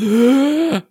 [0.00, 0.82] Hubert.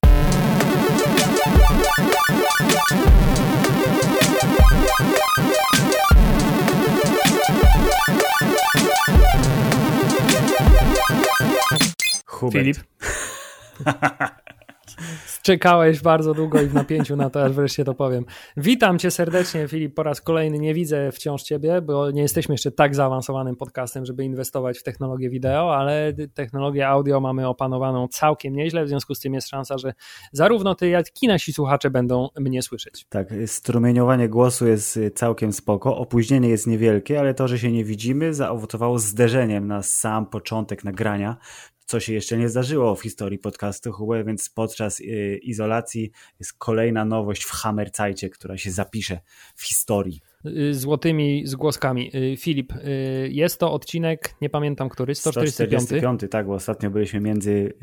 [12.52, 12.89] Filip.
[15.42, 18.26] Czekałeś bardzo długo i w napięciu na to, aż wreszcie to powiem.
[18.58, 20.60] Witam cię serdecznie, Filip, po raz kolejny.
[20.60, 25.30] Nie widzę wciąż ciebie, bo nie jesteśmy jeszcze tak zaawansowanym podcastem, żeby inwestować w technologię
[25.30, 29.94] wideo, ale technologię audio mamy opanowaną całkiem nieźle, w związku z tym jest szansa, że
[30.32, 33.06] zarówno ty, jak i nasi słuchacze będą mnie słyszeć.
[33.10, 38.34] Tak, strumieniowanie głosu jest całkiem spoko, opóźnienie jest niewielkie, ale to, że się nie widzimy,
[38.34, 41.38] zaowocowało zderzeniem na sam początek nagrania,
[41.90, 47.06] co się jeszcze nie zdarzyło w historii podcastu Hubert, więc podczas y, izolacji jest kolejna
[47.06, 49.20] nowość w Hammerzajcie, która się zapisze
[49.56, 50.22] w historii.
[50.46, 52.12] Y, złotymi zgłoskami.
[52.16, 55.82] Y, Filip, y, jest to odcinek, nie pamiętam który, 145.
[55.82, 57.74] 145, tak, bo ostatnio byliśmy między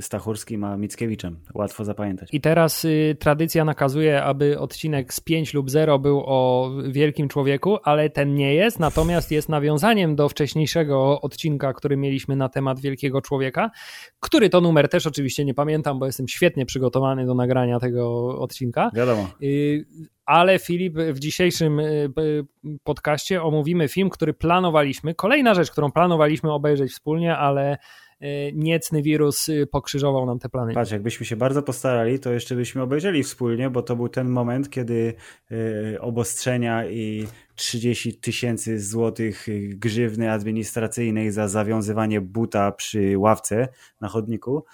[0.00, 1.36] Stachurskim a Mickiewiczem.
[1.54, 2.28] Łatwo zapamiętać.
[2.32, 2.86] I teraz
[3.18, 8.54] tradycja nakazuje, aby odcinek z 5 lub 0 był o wielkim człowieku, ale ten nie
[8.54, 13.70] jest, natomiast jest nawiązaniem do wcześniejszego odcinka, który mieliśmy na temat wielkiego człowieka,
[14.20, 18.90] który to numer też oczywiście nie pamiętam, bo jestem świetnie przygotowany do nagrania tego odcinka.
[18.94, 19.30] Wiadomo
[20.28, 22.10] ale Filip, w dzisiejszym y,
[22.84, 25.14] podcaście omówimy film, który planowaliśmy.
[25.14, 27.78] Kolejna rzecz, którą planowaliśmy obejrzeć wspólnie, ale
[28.22, 30.74] y, niecny wirus y, pokrzyżował nam te plany.
[30.74, 34.70] Patrz, jakbyśmy się bardzo postarali, to jeszcze byśmy obejrzeli wspólnie, bo to był ten moment,
[34.70, 35.14] kiedy
[36.00, 43.68] obostrzenia i 30 tysięcy złotych grzywny administracyjnej za zawiązywanie buta przy ławce
[44.00, 44.64] na chodniku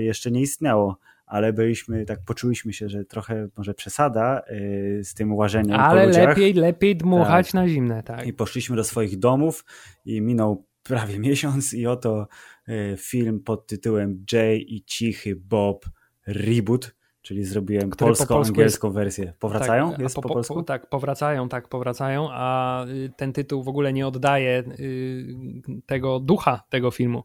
[0.00, 0.98] jeszcze nie istniało
[1.32, 6.18] ale byliśmy, tak poczuliśmy się, że trochę może przesada yy, z tym łażeniem Ale po
[6.18, 7.54] lepiej, lepiej dmuchać tak.
[7.54, 8.26] na zimne, tak.
[8.26, 9.64] I poszliśmy do swoich domów
[10.04, 12.28] i minął prawie miesiąc i oto
[12.68, 15.84] yy, film pod tytułem Jay i Cichy Bob
[16.26, 19.32] Reboot Czyli zrobiłem polsko-angielską po wersję.
[19.38, 19.90] Powracają?
[19.90, 20.54] Tak, jest po, po, polsku?
[20.54, 25.34] Po, tak, powracają, tak, powracają, a y, ten tytuł w ogóle nie oddaje y,
[25.86, 27.24] tego ducha tego filmu,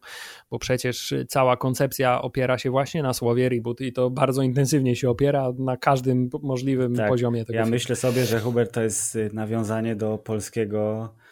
[0.50, 5.10] bo przecież cała koncepcja opiera się właśnie na słowie reboot i to bardzo intensywnie się
[5.10, 7.74] opiera na każdym możliwym tak, poziomie tego Ja filmu.
[7.74, 11.27] myślę sobie, że Hubert to jest nawiązanie do polskiego Y,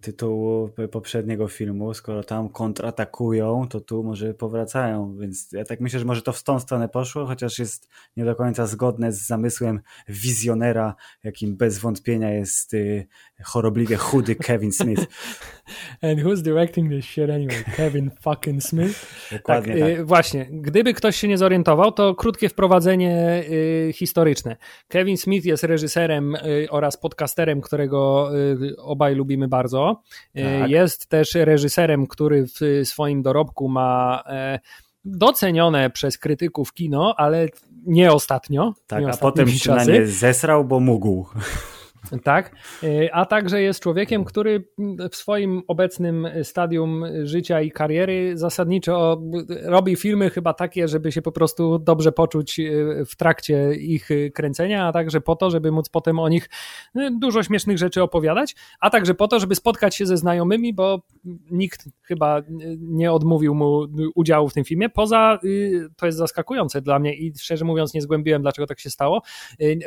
[0.00, 6.04] tytułu poprzedniego filmu, skoro tam kontratakują, to tu może powracają, więc ja tak myślę, że
[6.04, 10.94] może to w tą stronę poszło, chociaż jest nie do końca zgodne z zamysłem wizjonera,
[11.24, 13.06] jakim bez wątpienia jest y,
[13.44, 15.06] chorobliwie chudy Kevin Smith.
[16.02, 17.64] And who's directing this shit anyway?
[17.76, 19.06] Kevin fucking Smith?
[19.32, 19.98] Dokładnie tak, tak.
[19.98, 24.56] Y, właśnie, gdyby ktoś się nie zorientował, to krótkie wprowadzenie y, historyczne.
[24.88, 28.30] Kevin Smith jest reżyserem y, oraz podcasterem, którego
[28.78, 30.02] obaj lubimy bardzo.
[30.34, 30.70] Tak.
[30.70, 34.58] Jest też reżyserem, który w swoim dorobku ma e,
[35.04, 37.48] docenione przez krytyków kino, ale
[37.86, 38.74] nie ostatnio.
[38.86, 41.26] Tak, nie a potem się na nie zesrał, bo mógł.
[42.22, 44.68] Tak, y, a także jest człowiekiem, który
[45.10, 49.22] w swoim obecnym stadium życia i kariery zasadniczo
[49.62, 54.86] robi filmy chyba takie, żeby się po prostu dobrze poczuć y, w trakcie ich kręcenia,
[54.86, 56.48] a także po to, żeby móc potem o nich
[56.96, 61.02] y, dużo śmiesznych rzeczy opowiadać, a także po to, żeby spotkać się ze znajomymi, bo
[61.50, 62.42] nikt chyba
[62.78, 64.88] nie odmówił mu udziału w tym filmie.
[64.88, 65.38] Poza,
[65.96, 69.22] to jest zaskakujące dla mnie i szczerze mówiąc nie zgłębiłem, dlaczego tak się stało,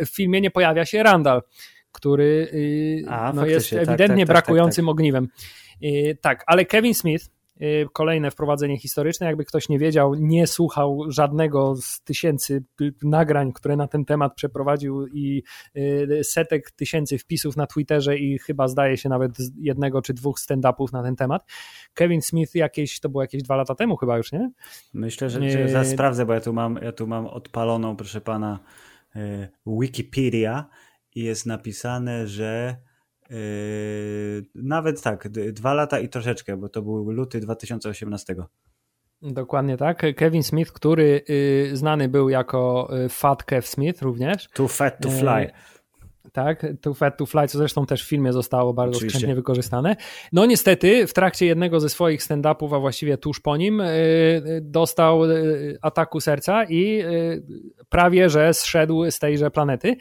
[0.06, 1.42] w filmie nie pojawia się Randall
[1.92, 5.28] który y, A, no jest tak, ewidentnie tak, tak, brakującym tak, ogniwem.
[5.84, 7.26] Y, tak, ale Kevin Smith,
[7.62, 12.64] y, kolejne wprowadzenie historyczne, jakby ktoś nie wiedział, nie słuchał żadnego z tysięcy
[13.04, 15.44] nagrań, które na ten temat przeprowadził i
[16.24, 21.04] setek tysięcy wpisów na Twitterze i chyba zdaje się nawet jednego czy dwóch stand-upów na
[21.04, 21.46] ten temat.
[21.94, 24.52] Kevin Smith jakieś, to było jakieś dwa lata temu chyba już, nie?
[24.94, 28.60] Myślę, że, że zaraz sprawdzę, bo ja tu mam, ja tu mam odpaloną, proszę pana,
[29.66, 30.66] Wikipedia
[31.16, 32.76] i jest napisane, że
[33.30, 33.38] yy,
[34.56, 38.36] nawet tak, dwa lata i troszeczkę, bo to był luty 2018.
[39.22, 40.04] Dokładnie tak.
[40.16, 44.50] Kevin Smith, który y, znany był jako y, Fat Kev Smith również.
[44.54, 45.44] Too fat to fly.
[45.46, 45.52] Y,
[46.32, 49.36] tak, Too Fat to Fly, co zresztą też w filmie zostało bardzo Oczywiście.
[49.36, 49.96] wykorzystane.
[50.34, 53.82] No niestety w trakcie jednego ze swoich stand-upów, a właściwie tuż po nim,
[54.62, 55.22] dostał
[55.82, 57.04] ataku serca i
[57.90, 59.96] prawie że zszedł z tejże planety.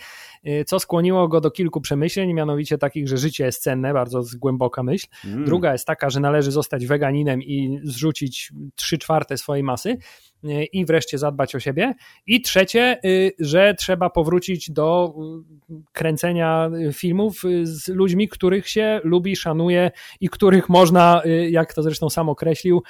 [0.47, 4.83] Y, co skłoniło go do kilku przemyśleń, mianowicie takich, że życie jest cenne, bardzo głęboka
[4.83, 5.07] myśl.
[5.25, 5.45] Mm.
[5.45, 9.97] Druga jest taka, że należy zostać weganinem i zrzucić trzy czwarte swojej masy.
[10.73, 11.95] i wreszcie zadbać o siebie.
[12.27, 13.01] I trzecie,
[13.39, 15.15] że trzeba powrócić do
[15.93, 19.91] kręcenia filmów z ludźmi, których się lubi, szanuje
[20.21, 22.83] i których można, jak to zresztą sam określił,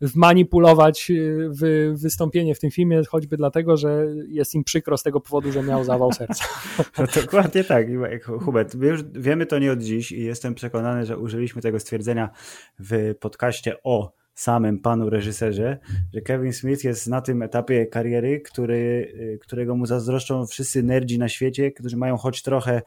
[0.00, 1.12] wmanipulować
[1.60, 5.62] w wystąpienie w tym filmie, choćby dlatego, że jest im przykro z tego powodu, że
[5.62, 6.44] miał zawał serca.
[6.78, 7.86] No, dokładnie tak,
[8.24, 8.74] Hubert.
[8.74, 12.30] Już wiemy to nie od dziś i jestem przekonany, że użyliśmy tego stwierdzenia
[12.78, 15.78] w podcaście o samym panu reżyserze,
[16.14, 21.28] że Kevin Smith jest na tym etapie kariery, który, którego mu zazdroszczą wszyscy nerdzi na
[21.28, 22.82] świecie, którzy mają choć trochę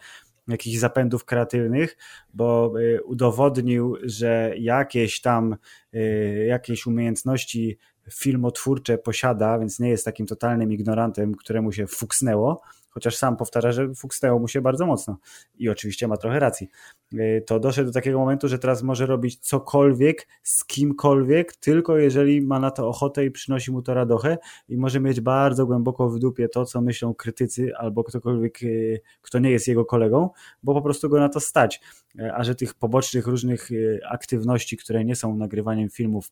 [0.48, 1.98] jakichś zapędów kreatywnych,
[2.34, 5.58] bo y, udowodnił, że jakieś tam
[5.96, 7.78] y, jakieś umiejętności
[8.12, 12.62] filmotwórcze posiada, więc nie jest takim totalnym ignorantem, któremu się fuksnęło,
[12.94, 15.18] chociaż sam powtarza, że fuksnęło mu się bardzo mocno
[15.56, 16.70] i oczywiście ma trochę racji.
[17.14, 22.42] Y, to doszedł do takiego momentu, że teraz może robić cokolwiek z kimkolwiek, tylko jeżeli
[22.42, 24.38] ma na to ochotę i przynosi mu to radochę
[24.70, 29.40] i może mieć bardzo głęboko w dupie to, co myślą krytycy albo ktokolwiek, y, kto
[29.40, 30.30] nie jest jego kolegą,
[30.64, 31.82] bo po prostu go na to stać.
[32.20, 33.70] Y, a że tych pobocznych różnych
[34.10, 36.32] aktywności, które nie są nagrywaniem filmów,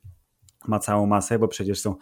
[0.67, 1.95] ma całą masę, bo przecież są,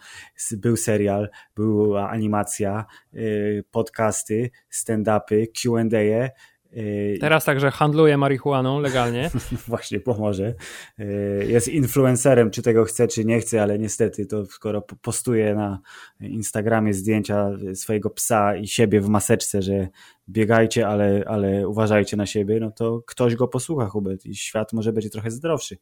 [0.52, 2.84] był serial, była animacja,
[3.14, 6.28] y, podcasty, stand-upy, Q&A.
[6.76, 9.30] Y, Teraz także handluje marihuaną legalnie.
[9.68, 10.54] Właśnie, pomoże.
[11.00, 15.80] Y, jest influencerem, czy tego chce, czy nie chce, ale niestety to skoro postuje na
[16.20, 19.88] Instagramie zdjęcia swojego psa i siebie w maseczce, że
[20.28, 24.92] biegajcie, ale, ale uważajcie na siebie, no to ktoś go posłucha, Hubert, i świat może
[24.92, 25.76] będzie trochę zdrowszy.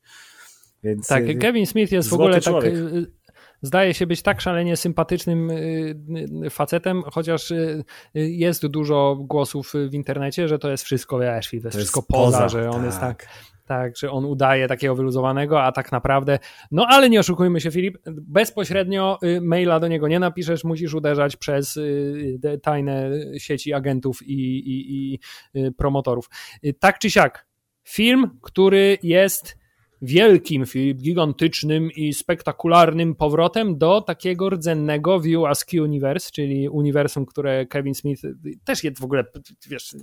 [0.82, 2.74] Więc tak, y, Kevin Smith jest w ogóle tak, człowiek.
[2.74, 2.82] tak
[3.62, 7.52] zdaje się być tak szalenie sympatycznym y, facetem, chociaż
[8.14, 12.48] jest dużo głosów w internecie, że to jest wszystko, wiesz, to jest wszystko poza, poza,
[12.48, 12.84] że on tak.
[12.84, 13.28] jest tak,
[13.66, 16.38] tak, że on udaje takiego wyluzowanego, a tak naprawdę,
[16.70, 21.78] no ale nie oszukujmy się Filip, bezpośrednio maila do niego nie napiszesz, musisz uderzać przez
[22.62, 25.18] tajne sieci agentów i, i, i
[25.72, 26.30] promotorów.
[26.78, 27.46] Tak czy siak,
[27.84, 29.57] film, który jest
[30.02, 30.64] wielkim,
[30.94, 38.22] gigantycznym i spektakularnym powrotem do takiego rdzennego View Askew Universe, czyli uniwersum, które Kevin Smith
[38.64, 39.24] też jest w ogóle,
[39.68, 39.96] wiesz,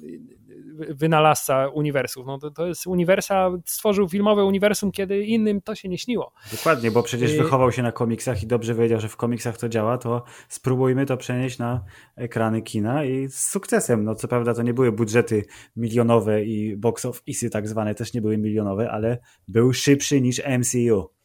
[0.89, 2.27] wynalazca uniwersów.
[2.27, 6.31] No to, to jest uniwersa, stworzył filmowe uniwersum, kiedy innym to się nie śniło.
[6.51, 9.69] Dokładnie, bo przecież y- wychował się na komiksach i dobrze wiedział, że w komiksach to
[9.69, 11.83] działa, to spróbujmy to przenieść na
[12.15, 14.03] ekrany kina i z sukcesem.
[14.03, 15.45] No co prawda to nie były budżety
[15.75, 21.15] milionowe i box office tak zwane też nie były milionowe, ale był szybszy niż MCU.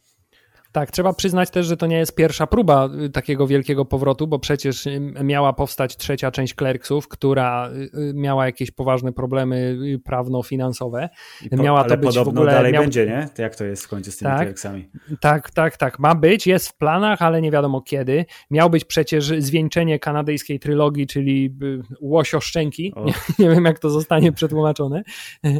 [0.71, 4.39] Tak, trzeba przyznać też, że to nie jest pierwsza próba y, takiego wielkiego powrotu, bo
[4.39, 11.09] przecież y, miała powstać trzecia część Clerksów, która y, miała jakieś poważne problemy prawno-finansowe.
[11.49, 12.83] Po, miała to być w ogóle dalej miał...
[12.83, 13.29] będzie, nie?
[13.35, 14.89] To jak to jest w końcu z tymi tak, Clerksami?
[15.19, 15.99] Tak, tak, tak.
[15.99, 18.25] Ma być, jest w planach, ale nie wiadomo kiedy.
[18.51, 21.55] Miał być przecież zwieńczenie kanadyjskiej trylogii, czyli
[22.01, 22.93] Łosio Szczęki.
[23.05, 23.13] Nie,
[23.45, 25.03] nie, wiem, jak to zostanie przetłumaczone.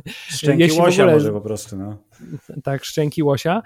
[0.06, 1.18] Szczęki Jeśli Łosia ogóle...
[1.18, 1.98] może po prostu, no.
[2.64, 3.62] Tak, Szczęki Łosia.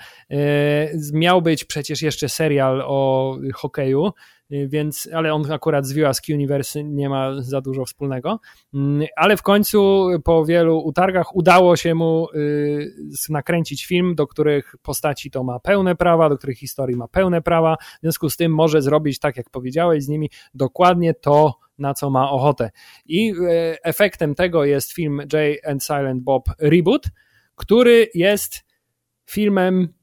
[1.13, 4.11] Miał miał być przecież jeszcze serial o hokeju,
[4.51, 8.39] y, więc, ale on akurat z View Universe nie ma za dużo wspólnego.
[8.73, 12.93] Mm, ale w końcu po wielu utargach udało się mu y,
[13.29, 17.77] nakręcić film, do których postaci to ma pełne prawa, do których historii ma pełne prawa.
[17.97, 22.09] W związku z tym może zrobić, tak jak powiedziałeś, z nimi dokładnie to, na co
[22.09, 22.71] ma ochotę.
[23.05, 23.33] I
[23.83, 27.09] efektem tego jest film Jay and Silent Bob Reboot,
[27.55, 28.63] który jest
[29.29, 29.93] filmem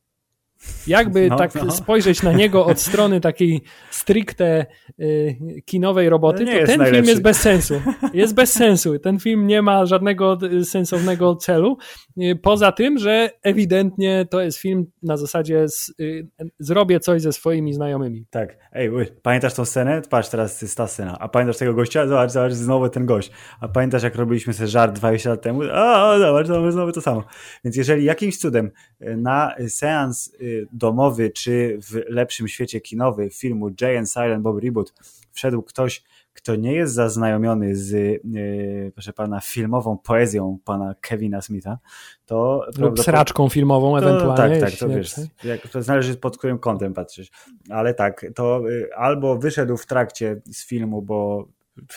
[0.86, 1.70] jakby no, tak no.
[1.70, 4.66] spojrzeć na niego od strony takiej stricte
[5.00, 6.92] y, kinowej roboty, to ten najlepszy.
[6.92, 7.74] film jest bez sensu.
[8.14, 8.98] Jest bez sensu.
[8.98, 11.76] Ten film nie ma żadnego y, sensownego celu.
[12.22, 16.28] Y, poza tym, że ewidentnie to jest film na zasadzie z, y,
[16.58, 18.26] zrobię coś ze swoimi znajomymi.
[18.30, 18.56] Tak.
[18.72, 18.90] Ej,
[19.22, 20.02] pamiętasz tą scenę?
[20.10, 21.18] Patrz, teraz jest ta scena.
[21.18, 22.06] A pamiętasz tego gościa?
[22.06, 23.30] Zobacz, zobacz, znowu ten gość.
[23.60, 25.62] A pamiętasz, jak robiliśmy sobie żart 20 lat temu?
[25.72, 27.24] A, zobacz, znowu, znowu to samo.
[27.64, 30.32] Więc jeżeli jakimś cudem na seans
[30.72, 34.94] domowy, czy w lepszym świecie kinowy filmu Jay and Silent Bob Reboot
[35.32, 41.78] wszedł ktoś, kto nie jest zaznajomiony z, yy, proszę pana, filmową poezją pana Kevina Smitha,
[42.26, 42.66] to...
[42.78, 44.60] Lub sraczką filmową to, ewentualnie.
[44.60, 47.30] Tak, tak, to wiesz, jak, to zależy pod którym kątem patrzysz.
[47.70, 51.48] Ale tak, to yy, albo wyszedł w trakcie z filmu, bo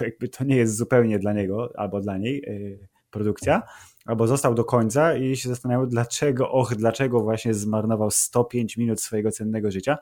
[0.01, 3.61] jakby to nie jest zupełnie dla niego albo dla niej yy, produkcja,
[4.05, 9.31] albo został do końca i się zastanawiał, dlaczego, och, dlaczego właśnie zmarnował 105 minut swojego
[9.31, 9.97] cennego życia,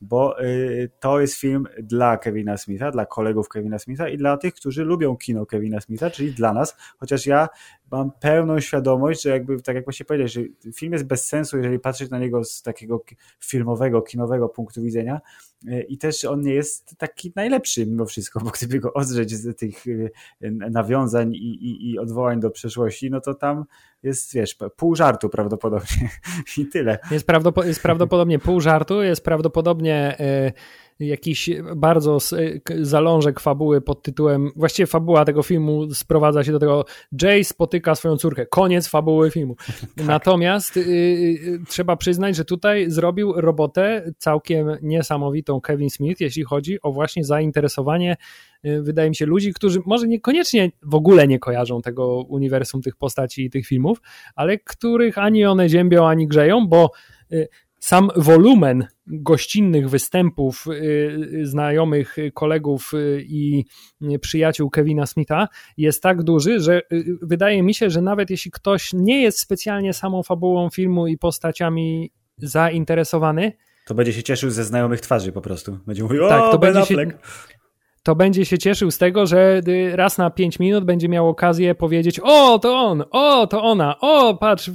[0.00, 4.54] bo y, to jest film dla Kevina Smitha, dla kolegów Kevina Smitha i dla tych,
[4.54, 7.48] którzy lubią kino Kevina Smitha, czyli dla nas, chociaż ja
[7.90, 10.40] mam pełną świadomość, że jakby, tak jak właśnie powiedziałeś, że
[10.74, 13.04] film jest bez sensu, jeżeli patrzeć na niego z takiego
[13.40, 15.20] filmowego, kinowego punktu widzenia
[15.68, 19.58] e, i też on nie jest taki najlepszy mimo wszystko, bo gdyby go odrzeć z
[19.58, 19.84] tych
[20.40, 23.64] e, nawiązań i, i, i odwołań do przeszłości, no to tam
[24.02, 26.10] jest, wiesz, pół żartu prawdopodobnie
[26.58, 26.98] i tyle.
[27.10, 27.26] Jest,
[27.64, 30.16] jest prawdopodobnie pół żartu, jest prawdopodobnie...
[30.18, 32.18] Yy jakiś bardzo
[32.80, 36.84] zalążek fabuły pod tytułem, właściwie fabuła tego filmu sprowadza się do tego,
[37.22, 39.56] Jay spotyka swoją córkę, koniec fabuły filmu.
[39.96, 40.06] Tak.
[40.06, 46.82] Natomiast y, y, trzeba przyznać, że tutaj zrobił robotę całkiem niesamowitą Kevin Smith, jeśli chodzi
[46.82, 48.16] o właśnie zainteresowanie
[48.64, 52.96] y, wydaje mi się, ludzi, którzy może niekoniecznie w ogóle nie kojarzą tego uniwersum, tych
[52.96, 53.98] postaci i tych filmów,
[54.34, 56.90] ale których ani one ziębią, ani grzeją, bo
[57.32, 57.48] y,
[57.80, 63.64] sam wolumen gościnnych występów y, y, znajomych, kolegów y, i
[64.20, 66.82] przyjaciół Kevina Smitha jest tak duży, że
[67.22, 72.10] wydaje mi się, że nawet jeśli ktoś nie jest specjalnie samą fabułą filmu i postaciami
[72.38, 73.52] zainteresowany,
[73.86, 75.78] to będzie się cieszył ze znajomych twarzy po prostu.
[75.86, 77.12] Będzie mówił, tak, o, to ben będzie się,
[78.06, 79.60] to będzie się cieszył z tego, że
[79.92, 84.36] raz na 5 minut będzie miał okazję powiedzieć: O, to on, o, to ona, o,
[84.36, 84.70] patrz.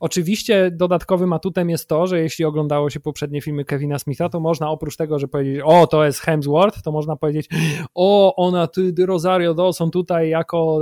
[0.00, 4.70] Oczywiście dodatkowym atutem jest to, że jeśli oglądało się poprzednie filmy Kevina Smitha, to można
[4.70, 7.48] oprócz tego, że powiedzieć: O, to jest Hemsworth, to można powiedzieć:
[7.94, 10.80] O, ona, ty, Rosario Dawson tutaj jako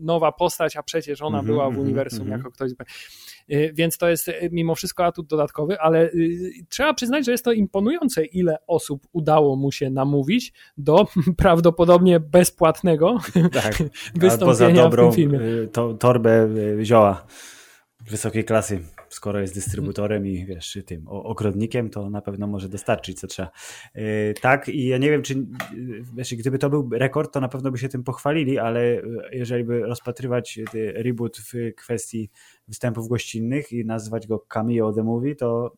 [0.00, 2.38] nowa postać, a przecież ona mm -hmm, była w uniwersum mm -hmm.
[2.38, 2.72] jako ktoś.
[3.52, 6.10] Y, więc to jest mimo wszystko atut dodatkowy, ale
[6.68, 10.41] trzeba przyznać, że jest to imponujące, ile osób udało mu się namówić
[10.76, 11.06] do
[11.36, 13.18] prawdopodobnie bezpłatnego
[13.62, 13.82] tak,
[14.14, 15.40] wystąpienia dobrą, w tym filmie.
[15.72, 16.48] To, torbę
[16.82, 17.26] zioła
[18.10, 23.26] wysokiej klasy skoro jest dystrybutorem i wiesz, tym ogrodnikiem, to na pewno może dostarczyć co
[23.26, 23.50] trzeba.
[23.94, 25.46] Yy, tak, i ja nie wiem, czy
[26.14, 29.80] wiesz, gdyby to był rekord, to na pewno by się tym pochwalili, ale jeżeli by
[29.80, 32.30] rozpatrywać reboot w kwestii
[32.68, 35.72] występów gościnnych i nazwać go Cameo The Movie, to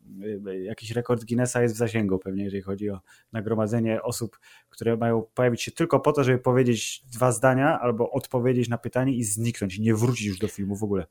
[0.47, 3.01] y, jakiś rekord Guinnessa jest w zasięgu pewnie, jeżeli chodzi o
[3.33, 4.39] nagromadzenie osób,
[4.71, 9.15] które mają pojawić się tylko po to, żeby powiedzieć dwa zdania albo odpowiedzieć na pytanie
[9.15, 11.07] i zniknąć, nie wrócić już do filmu w ogóle.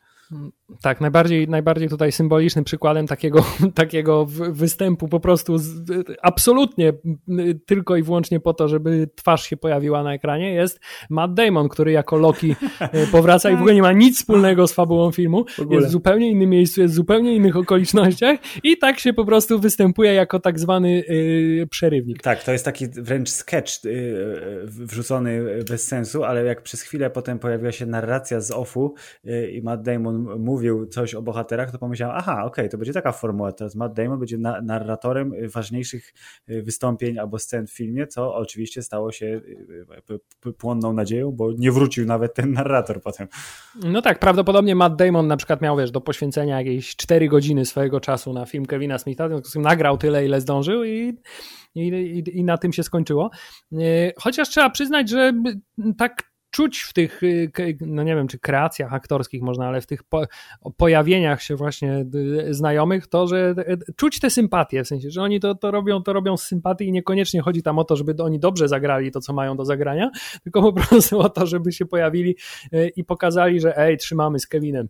[0.82, 5.90] Tak, najbardziej, najbardziej tutaj symbolicznym przykładem takiego, takiego występu po prostu z,
[6.22, 6.94] absolutnie
[7.66, 11.92] tylko i wyłącznie po to, żeby twarz się pojawiła na ekranie jest Matt Damon, który
[11.92, 15.88] jako Loki e, powraca i w ogóle nie ma nic wspólnego z fabułą filmu jest
[15.88, 20.14] w zupełnie innym miejscu, jest w zupełnie innych okolicznościach i tak się po prostu występuje
[20.14, 22.22] jako tak zwany yy, przerywnik.
[22.22, 23.92] Tak, to jest taki wręcz sketch yy,
[24.66, 28.94] wrzucony bez sensu, ale jak przez chwilę potem pojawiła się narracja z offu
[29.24, 32.94] yy, i Matt Damon mówił coś o bohaterach, to pomyślałem, aha, okej, okay, to będzie
[32.94, 36.14] taka formuła, teraz Matt Damon będzie na narratorem ważniejszych
[36.50, 39.42] y, wystąpień albo scen w filmie, co oczywiście stało się
[40.46, 43.28] y, płonną nadzieją, bo nie wrócił nawet ten narrator potem.
[43.84, 47.66] No tak, prawdopodobnie Matt Damon na przykład przykład miał, wiesz, do poświęcenia jakieś 4 godziny
[47.66, 51.14] swojego czasu na film Kevina Smitha, w związku z tym nagrał tyle, ile zdążył i,
[51.76, 53.30] i, i na tym się skończyło.
[53.74, 53.78] E,
[54.18, 55.34] chociaż trzeba przyznać, że
[55.98, 60.04] tak czuć w tych, y, no nie wiem, czy kreacjach aktorskich można, ale w tych
[60.04, 60.24] po,
[60.78, 62.06] pojawieniach się właśnie
[62.50, 66.14] znajomych, to, że y, czuć te sympatie, w sensie, że oni to, to robią, to
[66.14, 69.34] robią z sympatii i niekoniecznie chodzi tam o to, żeby oni dobrze zagrali to, co
[69.34, 70.12] mają do zagrania,
[70.44, 72.38] tylko po prostu o to, żeby się pojawili
[72.96, 74.88] i pokazali, że ej, trzymamy z Kevinem.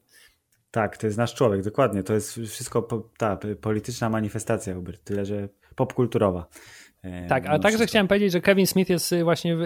[0.73, 2.03] Tak, to jest nasz człowiek, dokładnie.
[2.03, 6.47] To jest wszystko ta polityczna manifestacja, Hubert, tyle że popkulturowa.
[7.01, 9.57] E, tak, a także chciałem powiedzieć, że Kevin Smith jest y, właśnie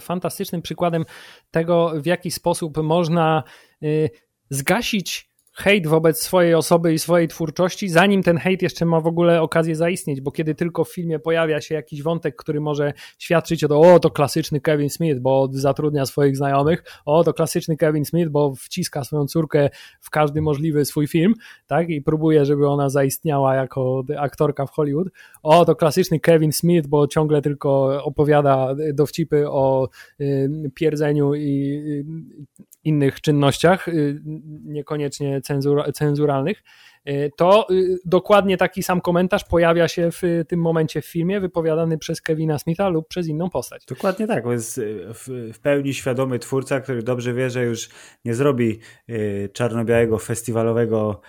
[0.00, 1.04] fantastycznym przykładem
[1.50, 3.42] tego, w jaki sposób można
[3.82, 4.10] y,
[4.50, 9.42] zgasić hejt wobec swojej osoby i swojej twórczości, zanim ten hejt jeszcze ma w ogóle
[9.42, 13.68] okazję zaistnieć, bo kiedy tylko w filmie pojawia się jakiś wątek, który może świadczyć o
[13.68, 18.30] to, o to klasyczny Kevin Smith, bo zatrudnia swoich znajomych, o to klasyczny Kevin Smith,
[18.30, 19.70] bo wciska swoją córkę
[20.00, 21.34] w każdy możliwy swój film,
[21.66, 25.08] tak, i próbuje, żeby ona zaistniała jako aktorka w Hollywood,
[25.42, 29.88] o to klasyczny Kevin Smith, bo ciągle tylko opowiada dowcipy o
[30.20, 34.20] y, pierdzeniu i y, innych czynnościach, y,
[34.64, 36.62] niekoniecznie cenzura, cenzuralnych,
[37.36, 42.22] to y, dokładnie taki sam komentarz pojawia się w tym momencie w filmie, wypowiadany przez
[42.22, 43.84] Kevina Smitha lub przez inną postać.
[43.86, 44.80] Dokładnie tak, bo jest
[45.14, 47.88] w, pełni świadomy twórca, który dobrze wie, że już
[48.24, 48.78] nie zrobi
[49.52, 51.20] czarno-białego, festiwalowego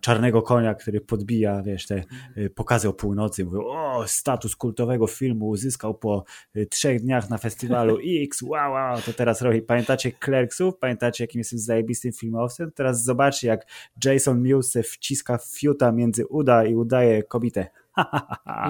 [0.00, 2.04] czarnego konia, który podbija, wiesz, te
[2.54, 3.44] pokazy o północy.
[3.44, 6.24] Mówią, o, status kultowego filmu uzyskał po
[6.70, 9.62] trzech dniach na festiwalu X, wow, wow, to teraz robi.
[9.62, 10.78] Pamiętacie Clerksów?
[10.78, 12.72] Pamiętacie, jakim jestem zajebistym filmowcem?
[12.74, 13.66] Teraz zobaczcie, jak
[14.04, 17.66] Jason Mewes wciska fiuta między uda i udaje kobietę.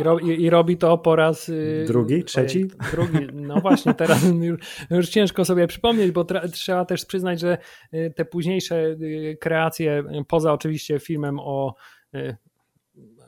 [0.01, 1.49] I, ro, i, I, robi to po raz...
[1.49, 2.25] Y, drugi?
[2.25, 2.67] Trzeci?
[2.93, 3.27] Drugi.
[3.33, 4.61] No właśnie, teraz już,
[4.91, 7.59] już ciężko sobie przypomnieć, bo tra, trzeba też przyznać, że
[7.95, 11.75] y, te późniejsze y, kreacje, poza oczywiście filmem o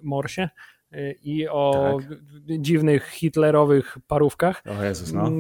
[0.03, 0.49] Morsie,
[1.23, 2.19] i o tak.
[2.61, 4.63] dziwnych hitlerowych parówkach.
[4.81, 5.31] O Jezus, no.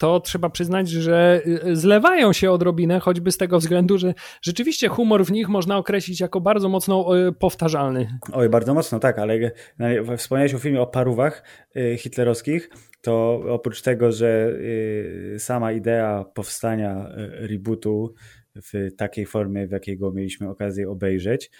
[0.00, 5.24] To trzeba przyznać, że y, zlewają się odrobinę, choćby z tego względu, że rzeczywiście humor
[5.24, 8.18] w nich można określić jako bardzo mocno y, powtarzalny.
[8.32, 9.50] Oj, bardzo mocno, tak, ale
[10.16, 11.44] wspomniałeś o filmie o parówach
[11.76, 14.52] y, hitlerowskich, to oprócz tego, że
[15.38, 18.14] sama idea powstania rebootu
[18.54, 21.50] w takiej formie, w jakiej go mieliśmy okazję obejrzeć,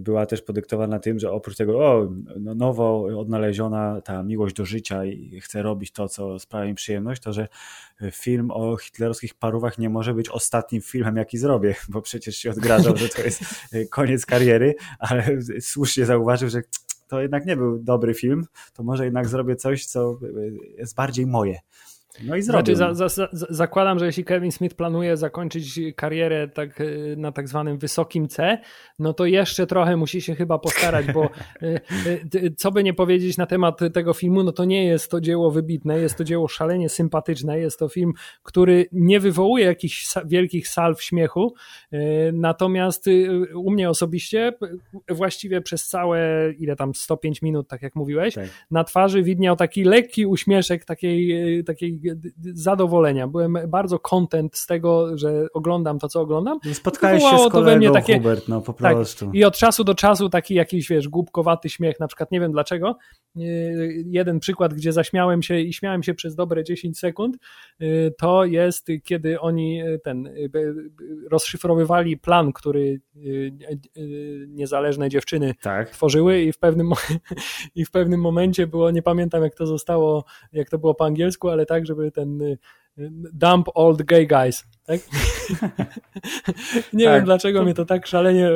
[0.00, 2.08] była też podyktowana tym, że oprócz tego, o,
[2.40, 7.22] no nowo odnaleziona ta miłość do życia i chce robić to, co sprawia mi przyjemność,
[7.22, 7.48] to że
[8.12, 12.96] film o hitlerowskich parówach nie może być ostatnim filmem, jaki zrobię, bo przecież się odgrażał,
[12.96, 13.42] że to jest
[13.74, 16.62] y, koniec kariery, ale słusznie zauważył, że
[17.08, 21.26] to jednak nie był dobry film, to może jednak zrobię coś, co y, jest bardziej
[21.26, 21.58] moje.
[22.24, 22.76] No i zrobił.
[22.76, 26.84] Znaczy, za, za, za, zakładam, że jeśli Kevin Smith planuje zakończyć karierę tak, e,
[27.16, 28.58] na tak zwanym wysokim C,
[28.98, 31.30] no to jeszcze trochę musi się chyba postarać, bo e,
[31.62, 31.80] e,
[32.56, 35.98] co by nie powiedzieć na temat tego filmu, no to nie jest to dzieło wybitne,
[35.98, 41.54] jest to dzieło szalenie sympatyczne, jest to film, który nie wywołuje jakichś wielkich salw śmiechu,
[42.32, 43.06] natomiast
[43.54, 44.52] u mnie osobiście
[45.08, 48.48] właściwie przez całe, ile tam, 105 minut, tak jak mówiłeś, tak.
[48.70, 52.00] na twarzy widniał taki lekki uśmieszek takiej, takiej
[52.54, 53.28] zadowolenia.
[53.28, 56.58] Byłem bardzo content z tego, że oglądam to, co oglądam.
[56.72, 59.26] Spotkałeś się z kolegą takie, Hubert, no po tak, prostu.
[59.26, 62.52] Tak, I od czasu do czasu taki jakiś, wiesz, głupkowaty śmiech, na przykład nie wiem
[62.52, 62.96] dlaczego.
[63.34, 67.36] Yy, jeden przykład, gdzie zaśmiałem się i śmiałem się przez dobre 10 sekund,
[67.80, 70.28] yy, to jest, kiedy oni yy, ten
[71.30, 73.00] rozszyfrowywali plan, który
[74.48, 75.90] niezależne dziewczyny tak.
[75.90, 76.90] tworzyły i w pewnym
[77.74, 81.48] i w pewnym momencie było, nie pamiętam jak to zostało, jak to było po angielsku,
[81.48, 82.58] ale tak, żeby ten y,
[83.32, 84.64] dump old gay guys.
[84.86, 85.00] Tak?
[86.92, 87.64] nie tak, wiem dlaczego to...
[87.64, 88.50] mnie to tak szalenie.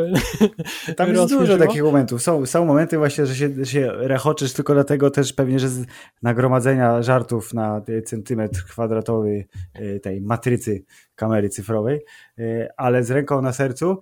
[0.97, 2.23] Tam jest dużo takich momentów.
[2.23, 5.87] Są, są momenty właśnie, że się, się rechoczysz tylko dlatego też pewnie, że z
[6.23, 9.45] nagromadzenia żartów na centymetr kwadratowy
[9.81, 12.01] y, tej matrycy kamery cyfrowej,
[12.39, 14.01] y, ale z ręką na sercu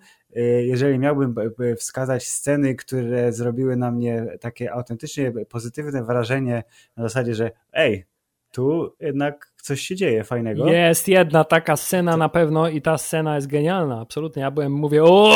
[0.60, 1.34] jeżeli miałbym
[1.76, 6.62] wskazać sceny, które zrobiły na mnie takie autentycznie pozytywne wrażenie
[6.96, 8.06] na zasadzie, że ej,
[8.52, 10.66] tu jednak coś się dzieje fajnego.
[10.66, 14.42] Jest jedna taka scena na pewno i ta scena jest genialna, absolutnie.
[14.42, 15.32] Ja byłem, mówię, o,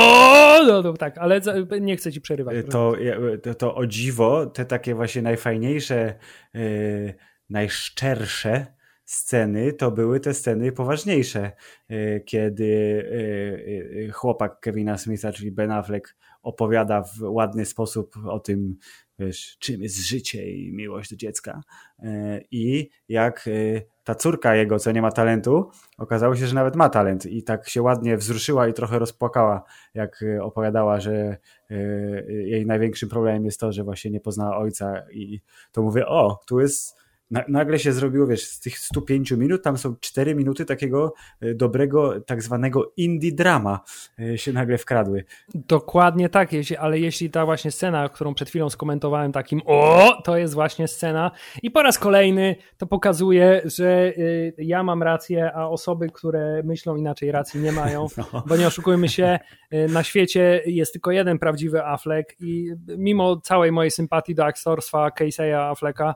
[0.67, 1.41] no, no, tak, ale
[1.81, 2.57] nie chcę ci przerywać.
[2.71, 2.95] To,
[3.43, 6.15] to, to o dziwo, te takie właśnie najfajniejsze,
[6.55, 7.15] yy,
[7.51, 8.67] najszczersze
[9.05, 11.53] sceny, to były te sceny poważniejsze,
[11.89, 12.65] yy, kiedy
[13.95, 18.77] yy, chłopak Kevina Smitha, czyli Ben Affleck, opowiada w ładny sposób o tym,
[19.19, 21.61] wiesz, czym jest życie i miłość do dziecka.
[21.99, 26.77] E, I jak e, ta córka jego, co nie ma talentu, okazało się, że nawet
[26.77, 29.63] ma talent i tak się ładnie wzruszyła i trochę rozpłakała,
[29.95, 31.37] jak e, opowiadała, że
[32.29, 35.41] jej największym problemem jest to, że właśnie nie poznała ojca i
[35.73, 37.02] to mówię, o, tu jest
[37.49, 42.21] nagle się zrobiło, wiesz, z tych 105 minut, tam są 4 minuty takiego e, dobrego,
[42.21, 43.81] tak zwanego indie drama
[44.19, 45.25] e, się nagle wkradły.
[45.55, 50.55] Dokładnie tak, ale jeśli ta właśnie scena, którą przed chwilą skomentowałem takim o, to jest
[50.55, 51.31] właśnie scena
[51.63, 54.13] i po raz kolejny to pokazuje, że e,
[54.59, 58.45] ja mam rację, a osoby, które myślą inaczej racji nie mają, no.
[58.47, 59.39] bo nie oszukujmy się,
[59.89, 65.71] na świecie jest tylko jeden prawdziwy Affleck i mimo całej mojej sympatii do aktorstwa Casey'a
[65.71, 66.15] Afflecka,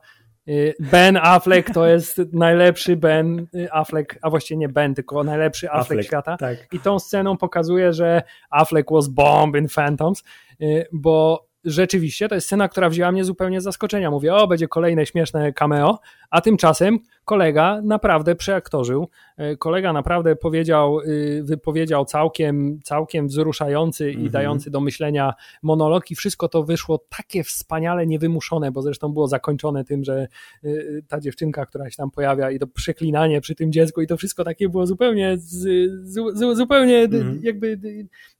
[0.80, 6.06] ben Affleck to jest najlepszy Ben Affleck, a właściwie nie Ben, tylko najlepszy Affleck, Affleck
[6.06, 6.36] świata.
[6.36, 6.56] Tak.
[6.72, 10.22] I tą sceną pokazuje, że Affleck was bomb in Phantoms,
[10.62, 14.10] y, bo rzeczywiście to jest scena, która wzięła mnie zupełnie z zaskoczenia.
[14.10, 15.98] Mówię, o, będzie kolejne śmieszne cameo,
[16.30, 19.08] a tymczasem kolega naprawdę przeaktorzył.
[19.36, 24.30] E, kolega naprawdę powiedział, y, wypowiedział całkiem, całkiem wzruszający i mhm.
[24.30, 29.84] dający do myślenia monolog i wszystko to wyszło takie wspaniale niewymuszone, bo zresztą było zakończone
[29.84, 30.28] tym, że
[30.64, 34.16] y, ta dziewczynka, która się tam pojawia i to przeklinanie przy tym dziecku i to
[34.16, 35.66] wszystko takie było zupełnie z,
[36.08, 37.38] z, zupełnie mm -hmm.
[37.42, 37.78] jakby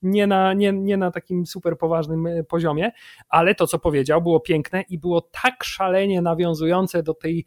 [0.03, 2.90] nie na, nie, nie na takim super poważnym e, poziomie,
[3.29, 7.46] ale to, co powiedział, było piękne i było tak szalenie nawiązujące do tej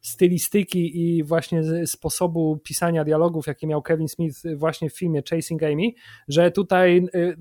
[0.00, 5.90] stylistyki i właśnie sposobu pisania dialogów, jakie miał Kevin Smith właśnie w filmie Chasing Amy,
[6.28, 7.36] że tutaj y,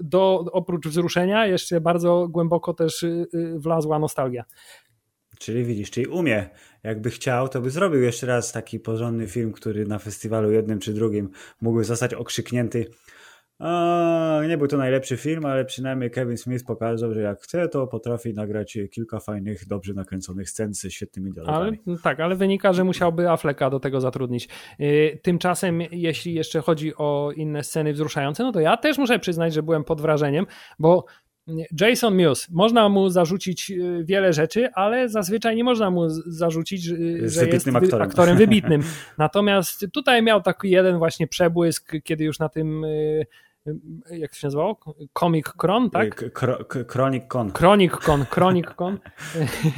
[0.00, 4.44] do, oprócz wzruszenia jeszcze bardzo głęboko też y, y, wlazła nostalgia.
[5.38, 6.50] Czyli widzisz, czyli umie.
[6.82, 10.92] Jakby chciał, to by zrobił jeszcze raz taki porządny film, który na festiwalu jednym czy
[10.92, 12.86] drugim mógłby zostać okrzyknięty
[13.58, 17.86] A, nie był to najlepszy film, ale przynajmniej Kevin Smith pokazał, że jak chce, to
[17.86, 21.78] potrafi nagrać kilka fajnych, dobrze nakręconych scen ze świetnymi dialogami.
[21.86, 24.48] Ale, tak, ale wynika, że musiałby Afflecka do tego zatrudnić.
[24.80, 29.54] Y, tymczasem, jeśli jeszcze chodzi o inne sceny wzruszające, no to ja też muszę przyznać,
[29.54, 30.46] że byłem pod wrażeniem,
[30.78, 31.04] bo
[31.80, 36.82] Jason Mewes, można mu zarzucić y, wiele rzeczy, ale zazwyczaj nie można mu zarzucić,
[37.22, 38.08] że jest aktorem.
[38.08, 38.82] aktorem wybitnym.
[39.18, 43.26] Natomiast tutaj miał taki jeden właśnie przebłysk, kiedy już na tym y,
[44.10, 44.80] jak to się nazywało?
[45.18, 46.24] Comic Cron, tak?
[46.88, 47.52] Chronic Con.
[47.52, 48.98] Chronic Con, Chronic Con.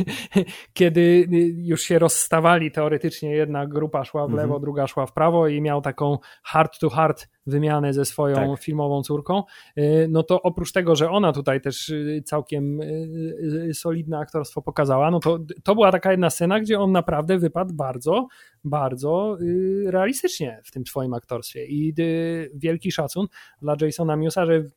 [0.72, 1.26] Kiedy
[1.56, 4.60] już się rozstawali teoretycznie, jedna grupa szła w lewo, mhm.
[4.60, 8.62] druga szła w prawo i miał taką heart to heart wymianę ze swoją tak.
[8.62, 9.42] filmową córką,
[9.78, 15.10] y, no to oprócz tego, że ona tutaj też y, całkiem y, solidne aktorstwo pokazała,
[15.10, 18.26] no to to była taka jedna scena, gdzie on naprawdę wypadł bardzo,
[18.64, 19.38] bardzo
[19.86, 21.94] realistycznie w tym swoim aktorstwie i
[22.54, 23.26] wielki szacun
[23.62, 24.70] dla Jasona Musa, że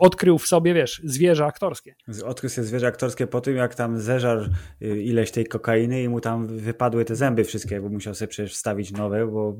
[0.00, 1.94] odkrył w sobie, wiesz, zwierzę aktorskie.
[2.24, 4.44] Odkrył sobie zwierzę aktorskie po tym, jak tam zeżarł
[4.82, 8.52] y, ileś tej kokainy i mu tam wypadły te zęby wszystkie, bo musiał sobie przecież
[8.52, 9.56] wstawić nowe, bo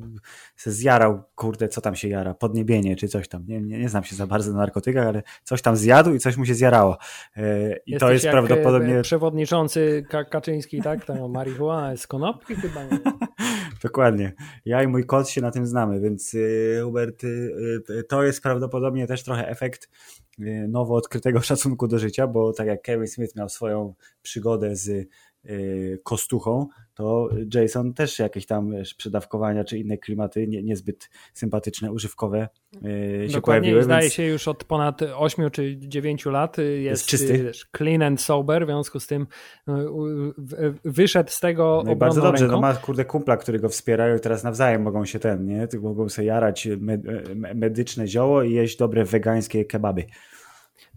[0.56, 3.44] się zjarał, kurde, co tam się jara, podniebienie czy coś tam.
[3.46, 6.36] Nie, nie, nie znam się za bardzo na narkotykach, ale coś tam zjadł i coś
[6.36, 6.98] mu się zjarało.
[7.36, 8.98] E, I Jesteś to jest prawdopodobnie...
[8.98, 11.04] E, przewodniczący Kaczyński, tak?
[11.04, 12.84] Tam marihuana z konopki chyba.
[12.84, 12.98] Nie?
[13.82, 14.32] Dokładnie.
[14.64, 19.06] Ja i mój kot się na tym znamy, więc y, Hubert, y, to jest prawdopodobnie
[19.06, 20.19] też trochę efekt Y,
[20.68, 26.00] nowo odkrytego szacunku do życia, bo tak jak Kevin Smith miał swoją przygodę z y,
[26.04, 32.80] kostuchą, to Jason też jakieś tam przedawkowania czy inne klimaty nie, niezbyt sympatyczne, używkowe yy,
[33.28, 33.82] się Dokładnie, pojawiły.
[33.82, 34.14] Zdaje więc...
[34.14, 37.50] się już od ponad 8 czy 9 lat jest, jest czysty.
[37.76, 39.26] clean and sober, w związku z tym
[40.84, 42.56] wyszedł z tego no bardzo dobrze, ręką.
[42.56, 45.68] no ma kurde kumpla, który go wspiera i teraz nawzajem mogą się ten, nie?
[45.80, 46.68] Mogą sobie jarać
[47.54, 50.04] medyczne zioło i jeść dobre wegańskie kebaby.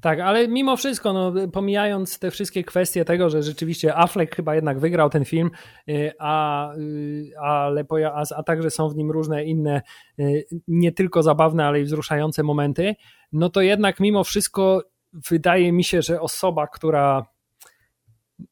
[0.04, 4.80] Tak, ale mimo wszystko, no, pomijając te wszystkie kwestie tego, że rzeczywiście Affleck chyba jednak
[4.80, 5.52] wygrał ten film,
[5.90, 9.82] y, a, y, ale, a, a także są w nim różne inne,
[10.20, 12.96] y, nie tylko zabawne, ale i wzruszające momenty,
[13.32, 17.26] no to jednak mimo wszystko wydaje mi się, że osoba, która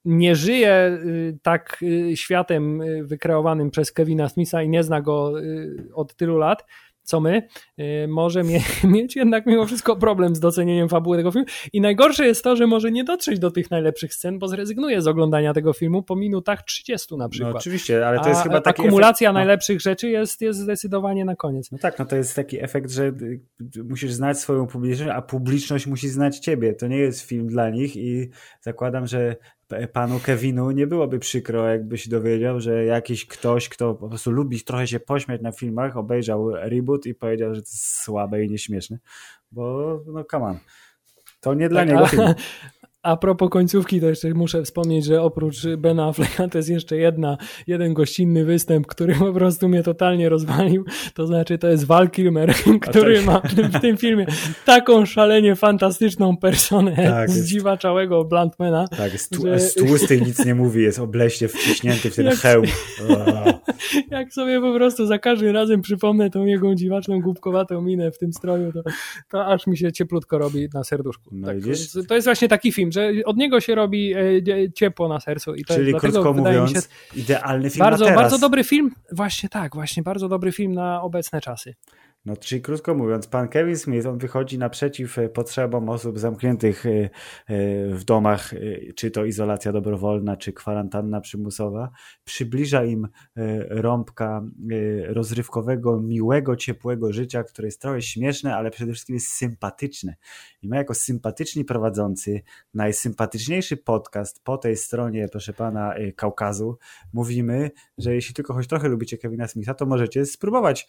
[0.05, 0.99] nie żyje
[1.41, 1.83] tak
[2.15, 5.33] światem wykreowanym przez Kevina Smitha i nie zna go
[5.93, 6.63] od tylu lat,
[7.03, 7.47] co my,
[7.79, 8.59] y, może mie
[8.93, 11.47] mieć jednak mimo wszystko problem z docenieniem fabuły tego filmu.
[11.73, 15.07] I najgorsze jest to, że może nie dotrzeć do tych najlepszych scen, bo zrezygnuje z
[15.07, 17.53] oglądania tego filmu po minutach 30 na przykład.
[17.53, 19.39] No oczywiście, ale to jest A, chyba taki Akumulacja efekt, no.
[19.39, 21.71] najlepszych rzeczy jest, jest zdecydowanie na koniec.
[21.71, 23.41] No tak, no to jest taki efekt, że y,
[23.83, 26.73] musisz znać swoją publiczność, a publiczność musi znać ciebie.
[26.73, 28.29] To nie jest film dla nich i
[28.61, 29.35] zakładam, że
[29.93, 34.61] panu Kevinu nie byłoby przykro, jakby się dowiedział, że jakiś ktoś, kto po prostu lubi
[34.61, 38.99] trochę się pośmiać na filmach, obejrzał reboot i powiedział, że to jest słabe i nieśmieszne,
[39.51, 40.57] bo no come on.
[41.41, 42.33] To nie dla tak, niego film.
[43.03, 47.37] A propos końcówki, to jeszcze muszę wspomnieć, że oprócz Bena Afflecka to jest jeszcze jedna,
[47.67, 50.85] jeden gościnny występ, który po prostu mnie totalnie rozwalił.
[51.13, 52.53] To znaczy, to jest Val Kilmer,
[52.89, 53.25] który tak.
[53.25, 53.41] ma
[53.79, 54.25] w tym, filmie
[54.65, 58.87] taką szalenie fantastyczną personę tak, zdziwaczałego Bluntmana.
[58.87, 59.41] Tak, jest, tu,
[60.07, 60.15] że...
[60.15, 62.65] i nic nie mówi, jest obleśnie wciśnięty w ten jak, hełm.
[64.11, 68.33] Jak sobie po prostu za każdym razem przypomnę tą jego dziwaczną, głupkowatą minę w tym
[68.33, 68.81] stroju, to,
[69.29, 71.29] to aż mi się cieplutko robi na serduszku.
[71.31, 71.57] No tak,
[72.07, 75.55] to jest właśnie taki film, że od niego się robi e, ciepło na sercu.
[75.55, 76.79] I to Czyli jest, krótko mówiąc, się,
[77.15, 78.05] idealny film bardzo.
[78.05, 81.75] Bardzo dobry film, właśnie tak, właśnie bardzo dobry film na obecne czasy.
[82.25, 86.89] No, czyli krótko mówiąc, pan Kevin Smith, on wychodzi naprzeciw e, potrzebom osób zamkniętych e,
[86.89, 87.09] e,
[87.95, 88.53] w domach,
[88.95, 91.91] czy to izolacja dobrowolna, czy kwarantanna przymusowa,
[92.23, 93.07] przybliża im
[93.69, 94.43] rąbka
[95.07, 100.15] rozrywkowego, miłego, ciepłego życia, które jest trochę śmieszne, ale przede wszystkim jest sympatyczne.
[100.61, 102.41] I my jako sympatyczni prowadzący
[102.73, 106.77] najsympatyczniejszy podcast po tej stronie, proszę pana, Kaukazu,
[107.13, 110.87] mówimy, że jeśli tylko choć trochę lubicie Kevina Smitha, to możecie spróbować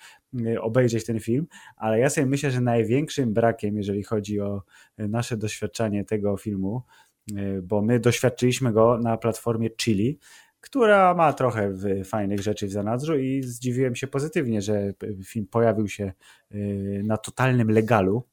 [0.61, 4.63] obejrzeć ten film, ale ja sobie myślę, że największym brakiem, jeżeli chodzi o
[4.97, 6.83] e, nasze doświadczenie tego filmu,
[7.37, 10.19] e, bo my doświadczyliśmy go na platformie Chili,
[10.61, 14.93] która ma trochę fajnych rzeczy w zanadrzu i zdziwiłem się pozytywnie, że
[15.25, 16.13] film pojawił się
[16.51, 16.57] e,
[17.03, 18.25] na totalnym legalu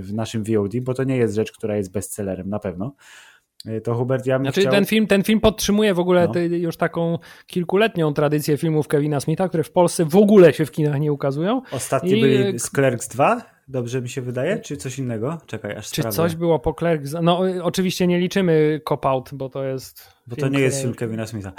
[0.00, 2.94] w naszym VOD, bo to nie jest rzecz, która jest bestsellerem na pewno.
[3.66, 4.72] E, to Hubert, ja bym znaczy, chciał...
[4.72, 6.40] ten, film, ten film podtrzymuje w ogóle no.
[6.40, 11.00] już taką kilkuletnią tradycję filmów Kevina Smitha, które w Polsce w ogóle się w kinach
[11.00, 11.62] nie ukazują.
[11.72, 12.20] Ostatni I...
[12.20, 15.38] byli Clerks 2, dobrze mi się wydaje, czy coś innego?
[15.46, 16.16] Czekaj, aż Czy sprawdzę.
[16.16, 17.14] coś było po Clerks?
[17.22, 21.26] No oczywiście nie liczymy Cop Out, bo to jest Bo to nie jest film Kevina
[21.26, 21.52] Smitha.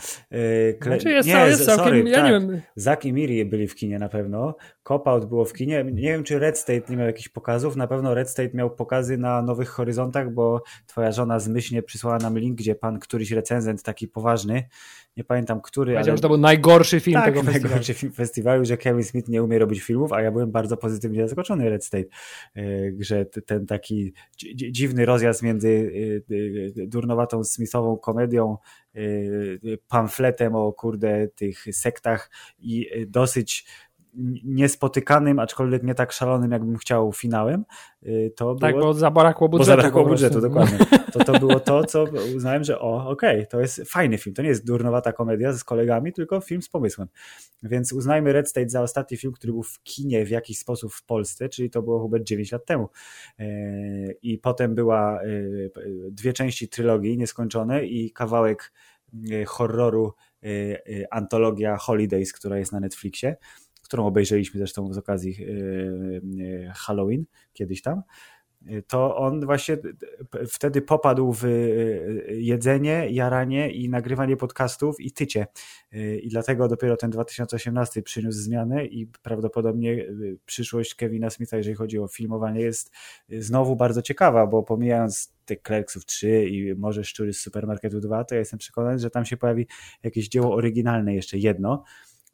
[0.79, 0.91] Kle...
[0.91, 2.25] Znaczy jest, nie, jest całkiem, sorry, ja tak.
[2.25, 2.61] nie wiem.
[2.75, 4.55] Zack i Miri byli w kinie na pewno.
[4.83, 5.83] Cop-Out było w kinie.
[5.83, 7.75] Nie wiem, czy Red State nie miał jakichś pokazów.
[7.75, 12.39] Na pewno Red State miał pokazy na Nowych Horyzontach, bo twoja żona zmyślnie przysłała nam
[12.39, 14.63] link, gdzie pan któryś recenzent taki poważny
[15.17, 15.93] nie pamiętam który.
[15.93, 16.17] Powiedział, ale...
[16.17, 17.69] że to był najgorszy film tak, tego festiwalu.
[17.69, 21.27] najgorszy film festiwalu, że Kevin Smith nie umie robić filmów, a ja byłem bardzo pozytywnie
[21.27, 22.07] zaskoczony Red State,
[22.55, 22.61] e,
[22.99, 24.13] że ten taki
[24.55, 25.91] dziwny rozjazd między
[26.77, 28.56] e, e, durnowatą Smithową komedią,
[29.87, 33.65] pamfletem o kurde tych sektach i dosyć
[34.43, 37.65] niespotykanym, aczkolwiek nie tak szalonym, jakbym chciał finałem,
[38.03, 38.85] y, to tak, było...
[38.85, 39.71] bo zabrakło budżetu.
[39.71, 40.77] Bo zabrakło budżetu, dokładnie.
[41.11, 44.33] To, to było to, co uznałem, że o, okej, okay, to jest fajny film.
[44.33, 47.07] To nie jest durnowata komedia z kolegami, tylko film z pomysłem.
[47.63, 51.05] Więc uznajmy Red State za ostatni film, który był w kinie w jakiś sposób w
[51.05, 52.89] Polsce, czyli to było chyba 9 lat temu.
[53.39, 55.71] Y, I potem była y,
[56.11, 58.73] dwie części trylogii nieskończone i kawałek
[59.47, 60.13] horroru
[61.11, 63.35] antologia Holidays, która jest na Netflixie
[63.87, 68.01] którą obejrzeliśmy zresztą z okazji e, e, Halloween kiedyś tam,
[68.87, 69.77] to on właśnie
[70.47, 71.49] wtedy popadł w e,
[72.33, 75.47] jedzenie, jaranie i nagrywanie podcastów i tycie.
[76.21, 80.05] I dlatego dopiero ten 2018 przyniósł zmianę i prawdopodobnie
[80.45, 82.91] przyszłość Kevina Smitha, jeżeli chodzi o filmowanie, jest
[83.29, 88.35] znowu bardzo ciekawa, bo pomijając te Clerksów 3 i może Szczury z Supermarketu 2, to
[88.35, 89.67] ja jestem przekonany, że tam się pojawi
[90.03, 91.83] jakieś dzieło oryginalne jeszcze jedno,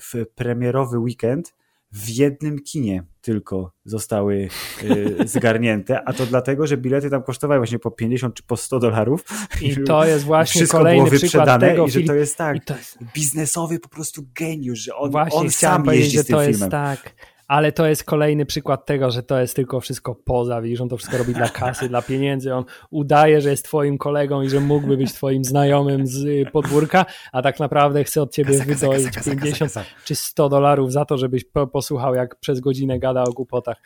[0.00, 1.54] w premierowy weekend
[1.96, 4.48] w jednym kinie tylko zostały
[4.82, 8.78] y, zgarnięte, a to dlatego, że bilety tam kosztowały właśnie po 50 czy po 100
[8.78, 9.24] dolarów.
[9.62, 12.98] I to jest właśnie kolejny przykład tego i że to jest tak, to jest...
[13.14, 16.60] biznesowy po prostu geniusz, że on, właśnie on sam jeździ z tym to filmem.
[16.60, 17.14] Jest tak
[17.48, 20.96] ale to jest kolejny przykład tego, że to jest tylko wszystko poza, widzisz, on to
[20.96, 24.96] wszystko robi dla kasy, dla pieniędzy, on udaje, że jest twoim kolegą i że mógłby
[24.96, 29.72] być twoim znajomym z podwórka, a tak naprawdę chce od ciebie wydoić kasa, kasa, 50
[30.04, 33.76] czy 100 dolarów za to, żebyś posłuchał, jak przez godzinę gada o głupotach.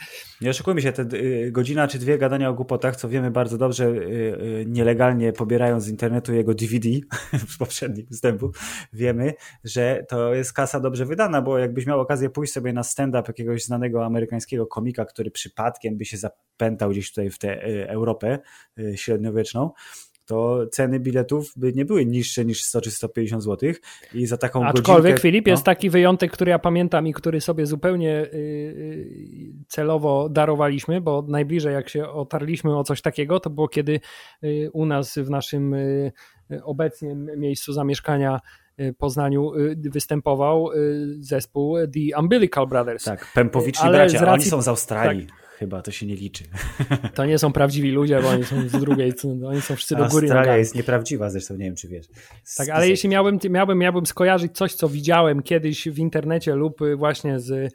[0.40, 3.84] Nie oszukujmy się, te y, godzina czy dwie gadania o głupotach, co wiemy bardzo dobrze,
[3.84, 6.88] y, y, nielegalnie pobierając z internetu jego DVD
[7.48, 8.56] z poprzednich występów,
[8.92, 13.24] wiemy, że to jest kasa dobrze wydana, bo jakbyś miał okazję pójść sobie na stand-up
[13.28, 17.90] jakiegoś jakiegoś znanego amerykańskiego komika, który przypadkiem by się zapętał gdzieś tutaj w tę e,
[17.90, 18.38] Europę
[18.78, 19.70] e, średniowieczną,
[20.30, 23.72] to ceny biletów by nie były niższe niż 100 czy 150 zł
[24.14, 25.50] i za taką Aczkolwiek godzinkę, Filip no.
[25.50, 31.24] jest taki wyjątek, który ja pamiętam i który sobie zupełnie y, y, celowo darowaliśmy, bo
[31.28, 34.00] najbliżej jak się otarliśmy o coś takiego, to było kiedy
[34.44, 35.74] y, u nas w naszym
[36.62, 38.40] obecnie miejscu zamieszkania
[38.98, 43.04] Poznaniu y, występował y, zespół The Umbilical Brothers.
[43.04, 44.32] Tak, pępowiczni Ale bracia, racji...
[44.32, 45.26] oni są z Australii.
[45.26, 45.40] Tak.
[45.58, 46.44] Chyba to się nie liczy.
[47.14, 49.12] To nie są prawdziwi ludzie, bo oni są z drugiej,
[49.46, 50.26] oni są wszyscy do góry.
[50.26, 52.06] Australia jest nieprawdziwa zresztą, nie wiem czy wiesz.
[52.56, 57.40] Tak, ale jeśli miałbym, miałbym, miałbym skojarzyć coś, co widziałem kiedyś w internecie lub właśnie
[57.40, 57.70] z Y,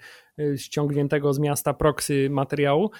[0.58, 2.92] ściągniętego z miasta proxy materiału,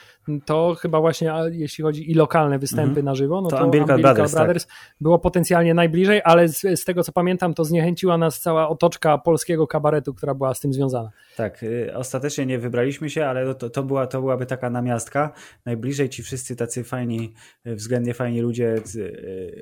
[0.46, 3.04] to chyba właśnie jeśli chodzi i lokalne występy mm -hmm.
[3.04, 4.76] na żywo, no to, to Umbilical, Umbilical Brothers, Brothers tak.
[5.02, 9.68] było potencjalnie najbliżej, ale z, z, tego co pamiętam, to zniechęciła nas cała otoczka polskiego
[9.68, 11.12] kabaretu, która była z tym związana.
[11.38, 15.34] Tak, y, ostatecznie nie wybraliśmy się, ale to, to, była, to byłaby taka namiastka.
[15.66, 17.34] Najbliżej ci wszyscy tacy fajni,
[17.68, 18.76] y, względnie fajni ludzie,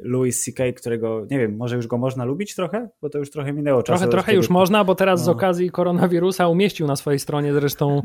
[0.02, 2.90] Louis C.K., którego, nie wiem, może już go można lubić trochę?
[3.02, 3.98] Bo to już trochę minęło czasu.
[4.00, 5.26] Trochę, trochę już można, bo teraz no.
[5.26, 8.02] z okazji koronawirusa umieścił na swojej stronie zresztą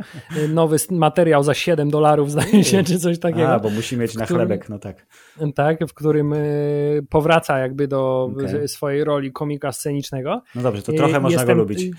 [0.49, 3.49] nowy materiał za 7 dolarów, zdaje się, czy coś takiego.
[3.49, 5.07] A, bo musi mieć na chlebek, no tak.
[5.55, 6.35] Tak, w którym
[7.11, 8.69] powraca jakby do okay.
[8.69, 10.43] swojej roli komika scenicznego.
[10.55, 11.91] No dobrze, to trochę można Jestem, go lubić.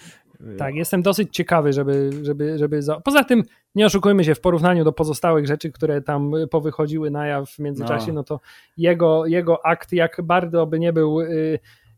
[0.57, 2.81] Tak, jestem dosyć ciekawy, żeby, żeby, żeby.
[2.81, 2.99] Za...
[2.99, 3.43] Poza tym,
[3.75, 8.07] nie oszukujmy się, w porównaniu do pozostałych rzeczy, które tam powychodziły na jaw w międzyczasie,
[8.07, 8.39] no, no to
[8.77, 11.19] jego, jego akt, jak bardzo by nie był.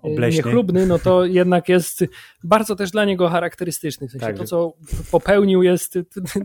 [0.02, 0.38] Obleśny.
[0.38, 2.06] niechlubny, no to jednak jest
[2.44, 4.08] bardzo też dla niego charakterystyczny.
[4.08, 4.74] W sensie tak, to, co
[5.12, 6.00] popełnił, jest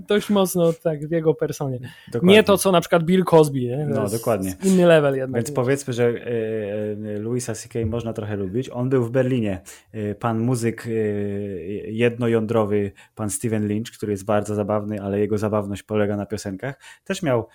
[0.09, 1.79] dość mocno tak w jego personie.
[2.13, 2.37] Dokładnie.
[2.37, 3.61] Nie to, co na przykład Bill Cosby.
[3.61, 3.87] Nie?
[3.87, 4.55] No, dokładnie.
[4.65, 5.43] Inny level jednak.
[5.43, 7.87] Więc powiedzmy, że e, Louisa C.K.
[7.87, 8.71] można trochę lubić.
[8.71, 9.61] On był w Berlinie.
[9.93, 10.89] E, pan muzyk
[11.87, 16.81] jednojądrowy, pan Steven Lynch, który jest bardzo zabawny, ale jego zabawność polega na piosenkach.
[17.05, 17.47] Też miał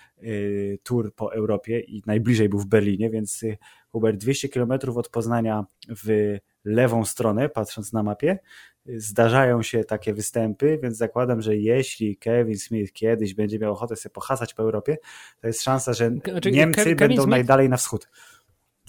[0.82, 3.44] tour po Europie i najbliżej był w Berlinie, więc
[3.92, 5.64] Hubert 200 km od Poznania
[6.04, 8.38] w lewą stronę, patrząc na mapie,
[8.86, 14.12] zdarzają się takie występy, więc zakładam, że jeśli Kevin Smith kiedyś będzie miał ochotę sobie
[14.12, 14.96] pohasać po Europie,
[15.40, 17.30] to jest szansa, że znaczy, Niemcy Kevin będą Smith...
[17.30, 18.08] najdalej na wschód.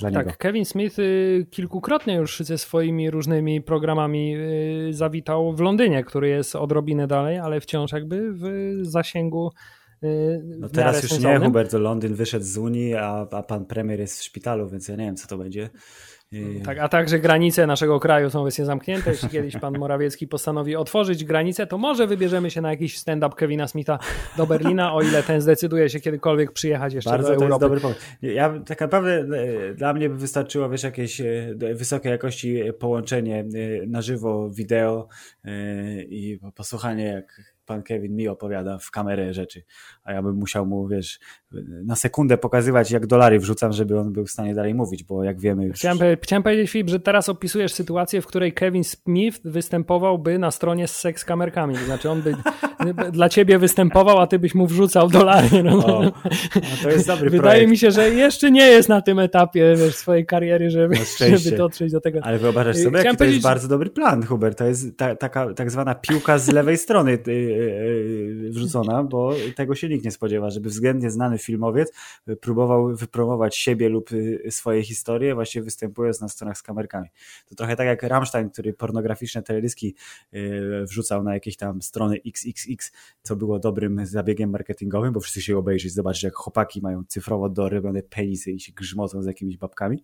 [0.01, 0.31] Tak, niego.
[0.37, 6.55] Kevin Smith y, kilkukrotnie już ze swoimi różnymi programami y, zawitał w Londynie, który jest
[6.55, 8.43] odrobinę dalej, ale wciąż jakby w
[8.81, 9.51] zasięgu
[10.59, 14.23] no teraz już nie, Hubert Londyn wyszedł z Unii, a, a pan premier jest w
[14.23, 15.69] szpitalu, więc ja nie wiem, co to będzie.
[16.33, 19.11] Y, tak, a także granice naszego kraju są obecnie zamknięte.
[19.11, 23.67] Jeśli kiedyś pan Morawiecki postanowi otworzyć granice, to może wybierzemy się na jakiś stand-up Kevina
[23.67, 23.99] Smitha
[24.37, 27.49] do Berlina, o ile ten zdecyduje się kiedykolwiek przyjechać jeszcze Bardzo do Europy.
[27.49, 27.99] to jest dobry pomysł.
[28.21, 29.11] Ja tak naprawdę
[29.69, 35.07] e, dla mnie by wystarczyło wiesz, jakieś e, wysokiej jakości połączenie e, na żywo, wideo
[36.09, 39.63] i posłuchanie jak pan Kevin mi opowiada w kamerę rzeczy,
[40.03, 41.19] a ja bym musiał mu, wiesz,
[41.85, 45.39] na sekundę pokazywać, jak dolary wrzucam, żeby on był w stanie dalej mówić, bo jak
[45.39, 45.65] wiemy...
[45.65, 45.77] Już...
[45.77, 50.87] Chciałem, chciałem powiedzieć, Filip, że teraz opisujesz sytuację, w której Kevin Smith występowałby na stronie
[50.87, 52.35] z seks kamerkami, to znaczy on by
[53.11, 55.63] dla ciebie występował, a ty byś mu wrzucał dolary.
[55.63, 55.85] No.
[55.85, 56.11] O, no
[56.83, 57.69] to jest dobry Wydaje projekt.
[57.69, 60.95] mi się, że jeszcze nie jest na tym etapie wiesz, swojej kariery, żeby,
[61.37, 62.19] żeby dotrzeć do tego.
[62.23, 64.57] Ale wyobraź sobie, jaki to jest bardzo dobry plan, Hubert.
[64.57, 67.62] To jest ta, taka tak zwana piłka z lewej strony y, y, y,
[68.49, 71.93] wrzucona, bo tego się nikt nie spodziewa, żeby względnie znany filmowiec
[72.41, 74.09] próbował wypromować siebie lub
[74.49, 77.07] swoje historie, właśnie występując na stronach z kamerkami.
[77.45, 79.95] To trochę tak jak Rammstein, który pornograficzne teledyski
[80.83, 85.93] wrzucał na jakieś tam strony XXX, co było dobrym zabiegiem marketingowym, bo wszyscy się obejrzeć,
[85.93, 90.03] zobaczyć jak chłopaki mają cyfrowo dorybione penisy i się grzmocą z jakimiś babkami,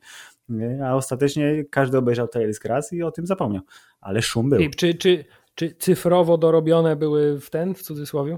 [0.86, 3.62] a ostatecznie każdy obejrzał teledysk raz i o tym zapomniał,
[4.02, 4.60] ale szum był.
[4.78, 5.26] Czy, czy,
[5.60, 8.38] czy cyfrowo dorobione były w ten, w cudzysłowie?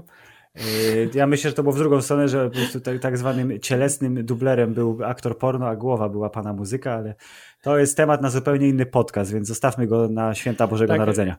[0.54, 3.60] Yy, ja myślę, że to było w drugą stronę, że po prostu tak, tak zwanym
[3.60, 7.14] cielesnym dublerem był aktor porno, a głowa była pana muzyka, ale
[7.62, 11.36] to jest temat na zupełnie inny podcast, więc zostawmy go na święta Bożego tak, Narodzenia.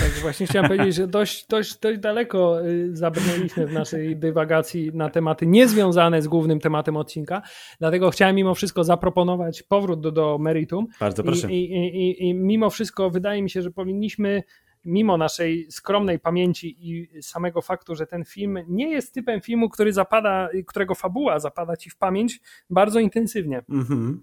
[0.00, 5.10] Tak, właśnie chciałem powiedzieć, że dość, dość, dość daleko y, zabrnęliśmy w naszej dywagacji na
[5.10, 7.42] tematy niezwiązane z głównym tematem odcinka,
[7.78, 10.86] dlatego chciałem mimo wszystko zaproponować powrót do, do meritum.
[11.00, 11.52] Bardzo proszę.
[11.52, 14.42] I, i, i, I mimo wszystko wydaje mi się, że powinniśmy
[14.84, 19.92] mimo naszej skromnej pamięci i samego faktu, że ten film nie jest typem filmu, który
[19.92, 23.62] zapada, którego fabuła zapada ci w pamięć bardzo intensywnie.
[23.70, 24.14] Mm-hmm.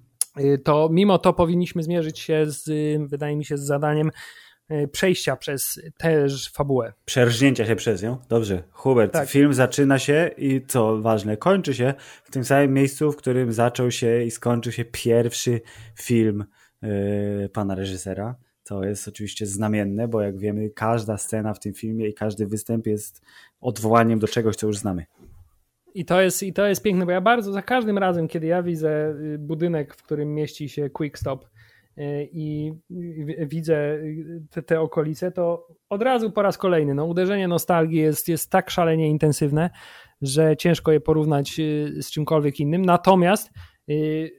[0.64, 2.70] To mimo to powinniśmy zmierzyć się z,
[3.10, 4.12] wydaje mi się, z zadaniem
[4.72, 6.94] y, przejścia przez też fabułę.
[7.06, 8.18] Przerżnięcia się przez nią.
[8.30, 8.64] Dobrze.
[8.72, 9.30] Hubert, tak.
[9.30, 11.94] film zaczyna się i co ważne, kończy się
[12.24, 15.62] w tym samym miejscu, w którym zaczął się i skończył się pierwszy
[15.96, 16.46] film
[16.82, 18.36] yy, pana reżysera.
[18.72, 22.88] To jest oczywiście znamienne, bo jak wiemy, każda scena w tym filmie i każdy występ
[22.88, 23.22] jest
[23.62, 25.06] odwołaniem do czegoś, co już znamy.
[25.94, 28.64] I to, jest, I to jest piękne, bo ja bardzo za każdym razem, kiedy ja
[28.64, 31.46] widzę y, budynek, w którym mieści się Quick Stop
[31.98, 32.74] y, i
[33.48, 38.28] widzę y, te, te okolice, to od razu po raz kolejny no, uderzenie nostalgii jest,
[38.28, 39.70] jest tak szalenie intensywne,
[40.22, 41.56] że ciężko je porównać
[42.00, 42.86] z czymkolwiek innym.
[42.86, 43.52] Natomiast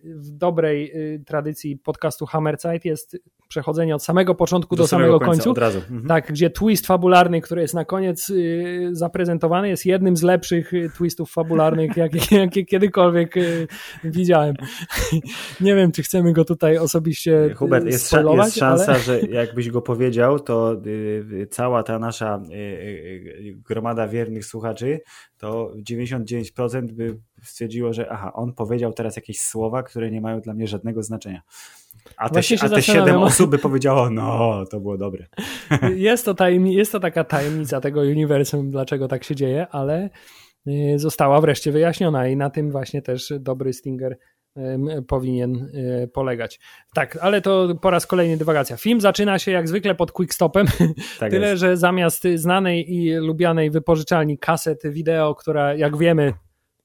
[0.05, 0.93] w dobrej
[1.27, 3.17] tradycji podcastu Hammerzeit jest
[3.53, 5.79] przechodzenie od samego początku do, do samego, samego końca, Od razu.
[5.79, 6.07] Mhm.
[6.07, 10.91] Tak, gdzie twist fabularny, który jest na koniec y, zaprezentowany, jest jednym z lepszych y,
[10.97, 13.67] twistów fabularnych, jakie, kiedykolwiek y,
[14.05, 14.55] widziałem.
[15.61, 19.01] Nie wiem, czy chcemy go tutaj osobiście Hubert, jest, jest szansa, ale...
[19.01, 20.83] że jakbyś go powiedział, to
[21.51, 22.43] cała ta nasza
[23.69, 25.01] gromada wiernych słuchaczy,
[25.39, 30.55] to 99% by stwierdziło, że aha, on powiedział teraz jakieś słowa, które nie mają dla
[30.55, 31.43] mnie żadnego znaczenia.
[32.17, 35.27] A te, a te siedem osób by powiedziało, no, to było dobre.
[35.97, 40.11] Jest to, tajemni- jest to taka tajemnica tego uniwersum, dlaczego tak się dzieje, ale
[40.69, 44.19] y, została wreszcie wyjaśniona i na tym właśnie też dobry Stinger
[45.09, 45.73] powinien
[46.13, 46.61] polegać.
[46.95, 48.77] Tak, ale to po raz kolejny dywagacja.
[48.77, 50.67] Film zaczyna się jak zwykle pod quickstopem,
[51.21, 51.61] tak tyle, jest.
[51.61, 56.33] że zamiast znanej i lubianej wypożyczalni kaset wideo, która jak wiemy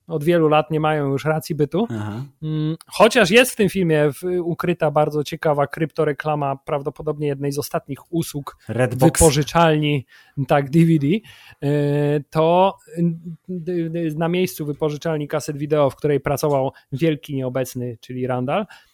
[0.08, 1.88] od wielu lat nie mają już racji bytu.
[1.90, 2.24] Aha.
[2.44, 4.12] Mm, chociaż jest w tym filmie
[4.44, 9.12] ukryta bardzo ciekawa kryptoreklama, prawdopodobnie jednej z ostatnich usług Redbox.
[9.12, 10.06] wypożyczalni,
[10.48, 12.78] tak, DVD, y, to
[14.16, 18.87] na miejscu wypożyczalni kaset wideo, w której pracował wielki nieobecny, czyli Randall, Y,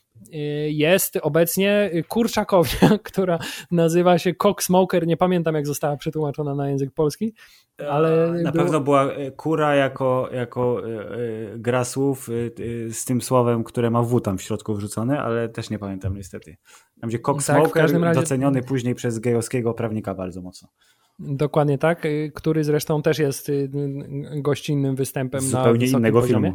[0.70, 3.40] jest obecnie kurczakownia, która
[3.72, 5.08] nazywa się Cock Smoker.
[5.08, 7.34] Nie pamiętam, jak została przetłumaczona na język polski,
[7.90, 8.32] ale.
[8.44, 8.64] Na było...
[8.64, 11.18] pewno była e, kura jako, jako e, e,
[11.58, 12.30] gra słów
[12.92, 16.58] z tym słowem, które ma W tam w środku wrzucone, ale też nie pamiętam niestety.
[17.02, 18.20] Tam gdzie Cock tak, Smoker razie...
[18.20, 20.70] doceniony później przez gejowskiego prawnika bardzo mocno.
[21.20, 23.52] Dokładnie tak, który zresztą też jest
[24.36, 26.54] gościnnym występem Zupełnie na innego poziomie.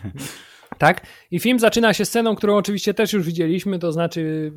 [0.00, 0.20] filmu.
[0.78, 1.06] Tak?
[1.30, 4.52] I film zaczyna się sceną, którą oczywiście też już widzieliśmy, to znaczy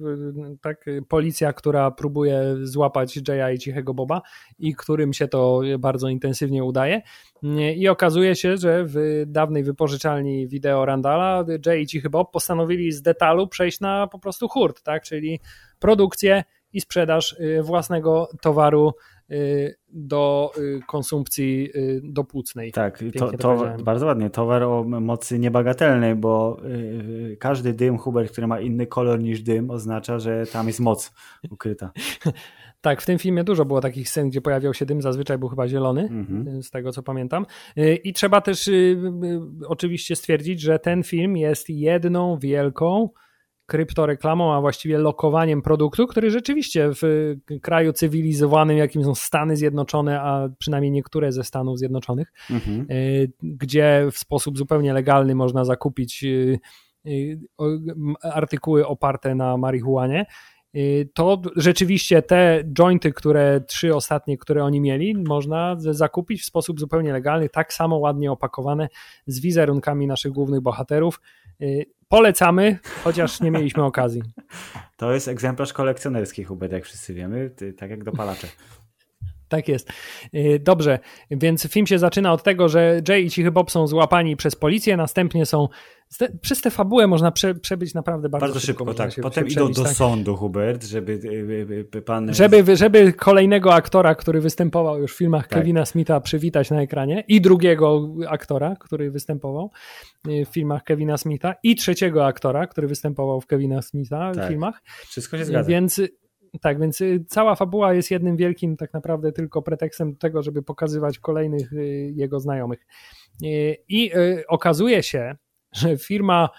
[0.61, 4.21] tak, policja, która próbuje złapać Jaya i Cichego Boba
[4.59, 7.01] i którym się to bardzo intensywnie udaje.
[7.75, 13.01] I okazuje się, że w dawnej wypożyczalni wideo Randala Jay i Cichy Bob postanowili z
[13.01, 15.03] detalu przejść na po prostu hurt, tak?
[15.03, 15.39] czyli
[15.79, 16.43] produkcję
[16.73, 19.18] i sprzedaż y, własnego towaru Y,
[19.89, 22.71] do y, konsumpcji y, dopłucnej.
[22.71, 24.29] Tak, to, to bardzo ładnie.
[24.29, 26.61] Towar o mocy niebagatelnej, bo
[27.39, 31.11] każdy dym, Hubert, który ma inny kolor niż dym, oznacza, że tam jest moc
[31.49, 31.91] ukryta.
[32.81, 35.67] Tak, w tym filmie dużo było takich scen, gdzie pojawiał się dym, zazwyczaj był chyba
[35.67, 36.63] zielony, mhm.
[36.63, 37.45] z tego co pamiętam.
[38.03, 38.69] I trzeba też
[39.67, 43.09] oczywiście stwierdzić, że ten film jest jedną wielką
[43.69, 50.49] kryptoreklamą, a właściwie lokowaniem produktu, który rzeczywiście w kraju cywilizowanym, jakim są Stany Zjednoczone, a
[50.57, 52.81] przynajmniej niektóre ze Stanów Zjednoczonych, mhm.
[52.89, 52.95] E,
[53.43, 57.09] gdzie w sposób zupełnie legalny można zakupić e,
[58.21, 60.25] artykuły oparte na marihuanie,
[61.13, 67.13] to rzeczywiście te jointy, które trzy ostatnie, które oni mieli, można zakupić w sposób zupełnie
[67.13, 68.87] legalny, tak samo ładnie opakowane
[69.27, 71.21] z wizerunkami naszych głównych bohaterów.
[72.07, 74.21] Polecamy, chociaż nie mieliśmy okazji.
[74.97, 78.47] To jest egzemplarz kolekcjonerski, Hubert, jak wszyscy wiemy, tak jak dopalacze.
[79.49, 79.89] Tak jest.
[80.35, 80.99] Y, dobrze,
[81.31, 84.97] więc film się zaczyna od tego, że Jay i Cichy Bob są złapani przez policję,
[84.97, 85.67] następnie są
[86.41, 88.85] przez tę fabułę można prze, przebyć naprawdę bardzo, bardzo szybko.
[88.85, 89.11] szybko tak.
[89.21, 89.93] Potem idą do tak.
[89.93, 91.11] sądu, Hubert, żeby
[91.93, 92.33] y, y, pan.
[92.33, 95.59] Żeby, żeby kolejnego aktora, który występował już w filmach tak.
[95.59, 99.71] Kevina Smitha, przywitać na ekranie, i drugiego aktora, który występował
[100.25, 104.45] w filmach Kevina Smitha, i trzeciego aktora, który występował w Kevina Smitha tak.
[104.45, 104.81] w filmach.
[104.85, 105.69] Wszystko się zgadza.
[105.69, 106.01] Więc
[106.61, 110.63] tak, więc y, cała fabuła jest jednym wielkim tak naprawdę tylko pretekstem do tego, żeby
[110.63, 112.85] pokazywać kolejnych y, jego znajomych.
[113.43, 114.11] Y, I
[114.47, 115.35] okazuje się,
[115.71, 116.49] że firma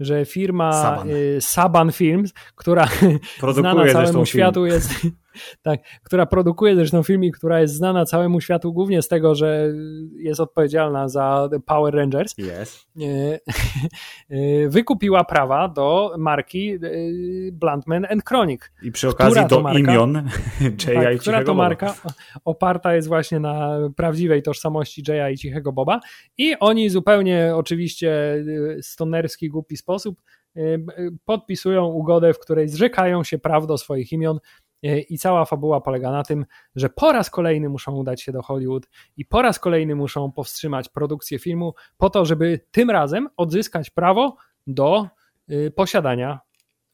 [0.00, 1.08] że firma Saban,
[1.40, 2.88] Saban Films, która
[3.54, 4.90] znana całemu światu jest
[5.62, 9.72] tak, która produkuje zresztą filmik, która jest znana całemu światu głównie z tego, że
[10.16, 12.34] jest odpowiedzialna za Power Rangers.
[12.38, 12.86] Yes.
[14.68, 16.78] Wykupiła prawa do marki e,
[17.52, 18.72] Bluntman and Chronic.
[18.82, 20.28] I przy okazji do marka, imion
[20.86, 21.94] Jaya tak, i Która to marka
[22.44, 26.00] oparta jest właśnie na prawdziwej tożsamości Jaya i Cichego Boba
[26.38, 28.34] i oni zupełnie oczywiście
[28.78, 30.22] e, stonerski, głupi sposób
[30.56, 30.60] e,
[31.24, 36.12] podpisują ugodę, w której zrzekają się praw do swoich imion E, I cała fabuła polega
[36.12, 36.46] na tym,
[36.76, 40.88] że po raz kolejny muszą udać się do Hollywood i po raz kolejny muszą powstrzymać
[40.88, 45.08] produkcję filmu, po to, żeby tym razem odzyskać prawo do
[45.50, 46.40] y, posiadania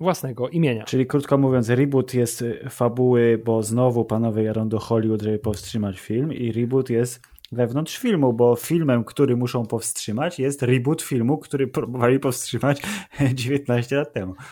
[0.01, 0.85] własnego imienia.
[0.85, 6.33] Czyli krótko mówiąc, reboot jest fabuły, bo znowu panowie jadą do Hollywood, żeby powstrzymać film
[6.33, 12.19] i reboot jest wewnątrz filmu, bo filmem, który muszą powstrzymać jest reboot filmu, który próbowali
[12.19, 12.83] powstrzymać
[13.35, 14.35] 19 lat temu.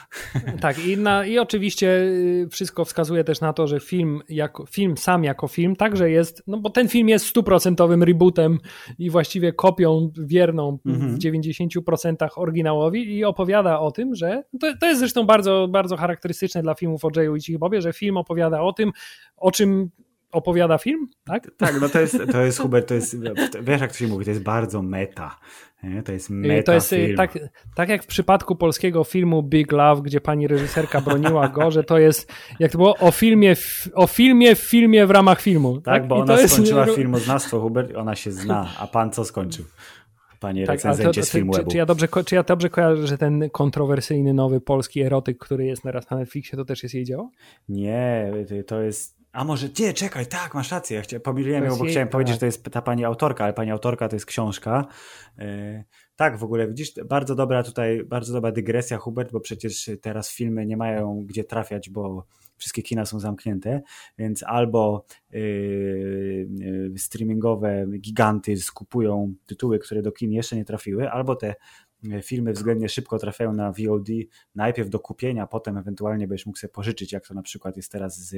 [0.60, 4.96] Tak i, na, i oczywiście y, wszystko wskazuje też na to, że film, jako, film
[4.96, 8.58] sam jako film także jest, no bo ten film jest stuprocentowym rebootem
[8.98, 11.14] i właściwie kopią wierną mhm.
[11.14, 16.62] w 90% oryginałowi i opowiada o tym, że to, to jest zresztą bardzo, bardzo charakterystyczne
[16.62, 18.92] dla filmów o Jayu i Bobie, że film opowiada o tym,
[19.36, 19.90] o czym
[20.32, 21.50] opowiada film, tak?
[21.56, 23.16] Tak, no to jest, to jest Hubert, to jest,
[23.62, 25.36] wiesz jak to się mówi, to jest bardzo meta.
[25.82, 26.02] Nie?
[26.02, 27.14] To jest meta To jest y.
[27.16, 27.38] Tak,
[27.74, 31.98] tak jak w przypadku polskiego filmu Big Love, gdzie pani reżyserka broniła go, że to
[31.98, 33.54] jest, jak to było, o filmie,
[33.94, 35.80] o filmie w filmie w ramach filmu.
[35.80, 36.08] Tak, tak?
[36.08, 36.96] bo I ona skończyła jest...
[36.96, 39.64] filmoznawstwo, Hubert, ona się zna, a pan co skończył?
[40.40, 43.06] Panie tak, recenzencie to, to, z filmu czy, czy, ja dobrze, czy ja dobrze kojarzę,
[43.06, 47.04] że ten kontrowersyjny nowy polski erotyk, który jest teraz na Netflixie, to też jest jej
[47.04, 47.30] dzieło?
[47.68, 48.32] Nie,
[48.66, 50.96] to jest a może, nie, czekaj, tak, masz rację.
[50.96, 53.70] Ja chcia, pomyliłem ją, bo chciałem powiedzieć, że to jest ta pani autorka, ale pani
[53.70, 54.86] autorka to jest książka.
[55.38, 55.84] Yy,
[56.16, 60.66] Tak, w ogóle widzisz, bardzo dobra tutaj, bardzo dobra dygresja, Hubert, bo przecież teraz filmy
[60.66, 62.26] nie mają gdzie trafiać, bo
[62.56, 63.82] wszystkie kina są zamknięte,
[64.18, 65.40] więc albo yy,
[66.58, 71.54] yy, streamingowe giganty skupują tytuły, które do kin jeszcze nie trafiły, albo te
[72.22, 74.08] filmy względnie szybko trafiają na VOD,
[74.54, 78.18] najpierw do kupienia, potem ewentualnie będziesz mógł sobie pożyczyć, jak to na przykład jest teraz
[78.18, 78.34] z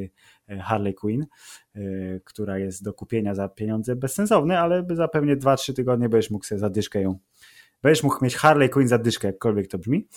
[0.49, 1.27] e, Harley Quinn,
[1.75, 1.81] e,
[2.25, 6.59] która jest do kupienia za pieniądze bezsensowne, ale za pewnie 2-3 tygodnie będziesz mógł sobie
[6.59, 7.19] za dyszkę ją
[7.83, 10.09] będziesz mógł mieć Harley Quinn za dyszkę, jakkolwiek to brzmi,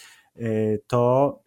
[0.88, 1.40] to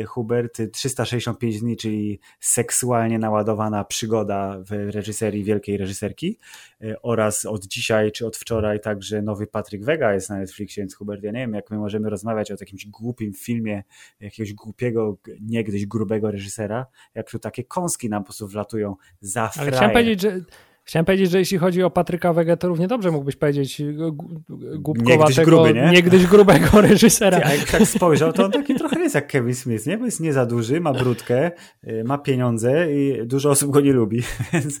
[0.00, 6.38] e, Hubert 365 dni, czyli seksualnie naładowana przygoda w reżyserii wielkiej reżyserki
[6.80, 10.94] e, oraz od dzisiaj czy od wczoraj także nowy Patryk Wega jest na Netflixie, więc
[10.94, 13.82] Hubert, ja nie wiem jak my możemy rozmawiać o jakimś głupim filmie
[14.20, 19.68] jakiegoś głupiego, niegdyś grubego reżysera, jak tu takie kąski nam po prostu wlatują za frajer.
[19.68, 20.40] Ale chciałem powiedzieć, że
[20.84, 23.82] Chciałem powiedzieć, że jeśli chodzi o Patryka Wege, to równie dobrze mógłbyś powiedzieć
[24.78, 25.90] głupkowatego, niegdyś, gruby, nie?
[25.90, 27.38] niegdyś grubego reżysera.
[27.38, 29.98] Ja, jak tak spojrzał, to on taki trochę jest jak Kevin Smith, nie?
[29.98, 31.50] Bo jest nie za duży, ma brudkę,
[31.88, 34.22] y, ma pieniądze i dużo osób go nie lubi.
[34.52, 34.78] Więc...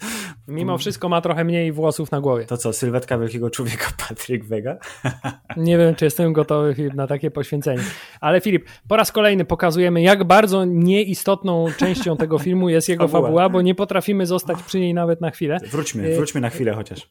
[0.48, 2.46] Mimo wszystko ma trochę mniej włosów na głowie.
[2.46, 4.76] To co, sylwetka wielkiego człowieka Patryk Wega?
[5.56, 7.82] nie wiem, czy jestem gotowy na takie poświęcenie.
[8.20, 13.48] Ale Filip, po raz kolejny pokazujemy, jak bardzo nieistotną częścią tego filmu jest jego fabuła,
[13.48, 15.58] bo nie potrafimy zostać przy niej nawet na chwilę.
[15.58, 17.10] Wróć wróćmy, wróćmy na chwilę chociaż.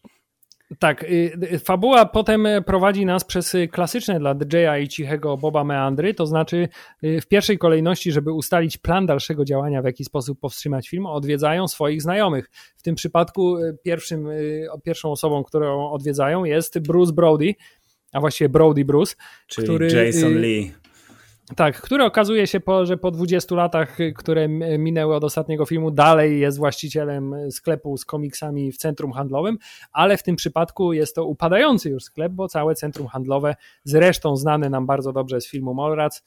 [0.79, 6.25] Tak, y, fabuła potem prowadzi nas przez klasyczne dla DJ-a i cichego Boba meandry, to
[6.25, 6.69] znaczy
[7.03, 11.67] y, w pierwszej kolejności, żeby ustalić plan dalszego działania, w jaki sposób powstrzymać film, odwiedzają
[11.67, 12.49] swoich znajomych.
[12.77, 14.27] W tym przypadku pierwszym,
[14.83, 17.53] pierwszą osobą, którą odwiedzają jest Bruce Brody,
[18.13, 19.15] a właściwie Brody Bruce,
[19.47, 20.80] Czyli który, Jason Lee.
[21.55, 24.47] Tak, który okazuje się, po, że po 20 latach, które
[24.77, 29.57] minęły od ostatniego filmu, dalej jest właścicielem sklepu z komiksami w centrum handlowym,
[29.91, 34.69] ale w tym przypadku jest to upadający już sklep, bo całe centrum handlowe, zresztą znane
[34.69, 36.23] nam bardzo dobrze z filmu Molrac,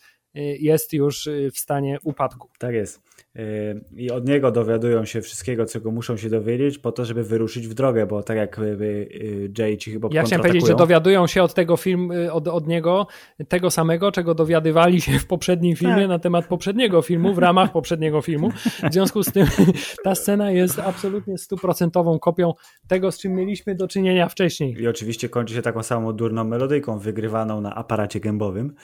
[0.60, 2.48] jest już w stanie upadku.
[2.58, 3.02] Tak jest.
[3.34, 7.68] Yy, i od niego dowiadują się wszystkiego, czego muszą się dowiedzieć, po to, żeby wyruszyć
[7.68, 11.42] w drogę, bo tak jak yy, Jay ci chyba Ja chciałem powiedzieć, że dowiadują się
[11.42, 13.06] od tego filmu, yy, od, od niego
[13.48, 16.08] tego samego, czego dowiadywali się w poprzednim filmie tak.
[16.08, 18.50] na temat poprzedniego filmu, w ramach poprzedniego filmu.
[18.90, 19.46] W związku z tym
[20.04, 22.52] ta scena jest absolutnie stuprocentową kopią
[22.88, 24.82] tego, z czym mieliśmy do czynienia wcześniej.
[24.82, 28.74] I oczywiście kończy się taką samą durną melodyjką wygrywaną na aparacie gębowym,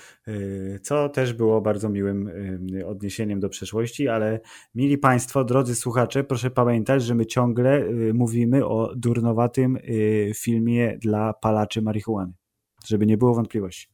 [0.83, 2.31] co też było bardzo miłym
[2.87, 4.40] odniesieniem do przeszłości, ale
[4.75, 10.99] mili Państwo, drodzy słuchacze, proszę pamiętać, że my ciągle y, mówimy o durnowatym y, filmie
[10.99, 12.33] dla palaczy marihuany,
[12.87, 13.89] żeby nie było wątpliwości.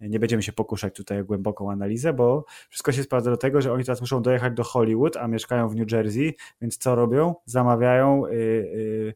[0.00, 3.72] Nie będziemy się pokuszać tutaj o głęboką analizę, bo wszystko się sprawdza do tego, że
[3.72, 7.34] oni teraz muszą dojechać do Hollywood, a mieszkają w New Jersey, więc co robią?
[7.44, 9.14] Zamawiają yy,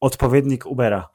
[0.00, 1.08] odpowiednik Ubera.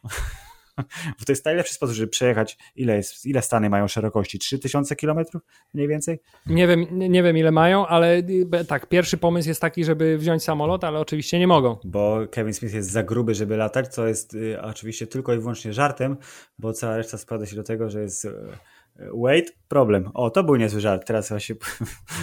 [1.19, 2.57] Bo to jest najlepszy sposób, żeby przejechać.
[2.75, 4.39] Ile, jest, ile Stany mają szerokości?
[4.39, 5.41] 3000 kilometrów
[5.73, 6.19] mniej więcej?
[6.45, 8.23] Nie wiem, nie wiem ile mają, ale
[8.67, 11.77] tak, pierwszy pomysł jest taki, żeby wziąć samolot, ale oczywiście nie mogą.
[11.83, 15.73] Bo Kevin Smith jest za gruby, żeby latać, co jest y, oczywiście tylko i wyłącznie
[15.73, 16.17] żartem,
[16.59, 18.25] bo cała reszta sprowadza się do tego, że jest.
[18.25, 18.31] Y,
[19.13, 20.11] Wait, problem.
[20.13, 21.07] O, to był niezły żart.
[21.07, 21.55] Teraz właśnie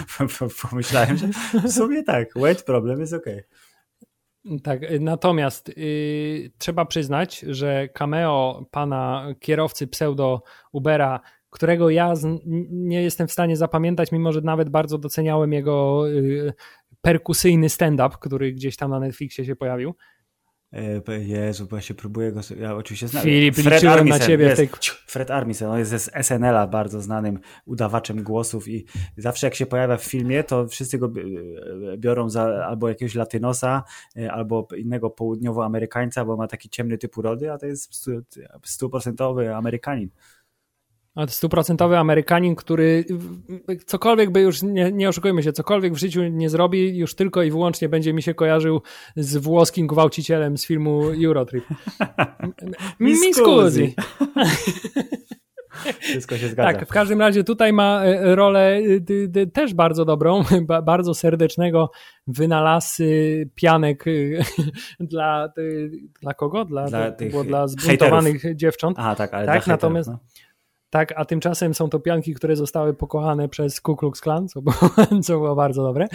[0.69, 1.27] pomyślałem, że
[1.67, 2.29] w sumie tak.
[2.35, 3.25] Wait, problem jest ok.
[4.63, 11.19] Tak, natomiast yy, trzeba przyznać, że cameo pana kierowcy pseudo Ubera,
[11.49, 16.53] którego ja z, nie jestem w stanie zapamiętać, mimo że nawet bardzo doceniałem jego yy,
[17.01, 19.95] perkusyjny stand-up, który gdzieś tam na Netflixie się pojawił.
[20.75, 22.41] E, Jezu, bo ja się próbuję go.
[22.59, 23.23] Ja oczywiście znam.
[23.23, 24.45] Filip, Fred Armisen, na ciebie.
[24.45, 24.69] Jest, tej...
[25.07, 28.85] Fred Armisen, on jest ze SNL-a bardzo znanym udawaczem głosów i
[29.17, 31.11] zawsze jak się pojawia w filmie, to wszyscy go
[31.97, 33.83] biorą za albo jakiegoś latynosa,
[34.17, 38.05] e, albo innego południowoamerykańca, bo ma taki ciemny typ urody, a to jest
[38.63, 40.09] stuprocentowy Amerykanin
[41.27, 43.05] stuprocentowy Amerykanin, który
[43.85, 47.51] cokolwiek by już, nie, nie oszukujmy się, cokolwiek w życiu nie zrobi, już tylko i
[47.51, 48.81] wyłącznie będzie mi się kojarzył
[49.15, 51.65] z włoskim gwałcicielem z filmu Eurotrip.
[52.99, 53.95] Mi scusi.
[55.99, 56.73] Wszystko się zgadza.
[56.73, 58.81] Tak, w każdym razie tutaj ma e, rolę
[59.35, 60.43] e, też bardzo dobrą,
[60.83, 61.91] bardzo serdecznego
[62.27, 64.11] wynalazcy pianek e,
[64.99, 65.49] dla,
[66.21, 66.65] dla kogo?
[66.65, 68.57] Dla, dla, tych dla zbuntowanych hejterów.
[68.57, 68.97] dziewcząt.
[68.99, 70.09] Aha, tak, ale tak, natomiast.
[70.09, 70.19] no
[70.95, 74.75] tak, a tymczasem są to pianki, które zostały pokochane przez Ku Klux Klan, co było,
[75.25, 76.07] co było bardzo dobre.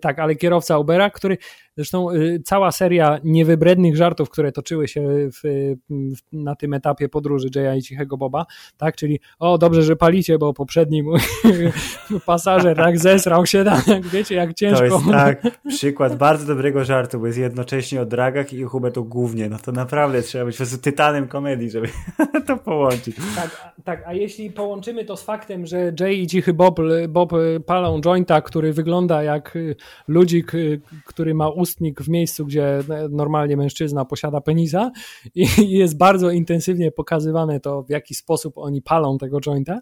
[0.00, 1.38] Tak, ale kierowca Ubera, który
[1.78, 5.02] zresztą y, cała seria niewybrednych żartów, które toczyły się
[5.32, 5.40] w,
[5.88, 8.46] w, na tym etapie podróży Jaya i Cichego Boba,
[8.76, 11.20] tak, czyli o, dobrze, że palicie, bo poprzedni mój
[12.26, 14.88] pasażer tak zesrał się tam, jak wiecie, jak ciężko.
[14.88, 19.48] To jest tak, przykład bardzo dobrego żartu, bo jest jednocześnie o dragach i Hubertu głównie,
[19.48, 21.88] no to naprawdę trzeba być po prostu tytanem komedii, żeby
[22.46, 23.16] to połączyć.
[23.36, 27.32] Tak, tak, a jeśli połączymy to z faktem, że Jay i Cichy Bob, Bob
[27.66, 29.76] palą jointa, który wygląda jak y,
[30.08, 34.90] ludzik, y, który ma ustnik w miejscu, gdzie normalnie mężczyzna posiada penisa
[35.34, 35.46] i
[35.78, 39.80] jest bardzo intensywnie pokazywane to, w jaki sposób oni palą tego jointa,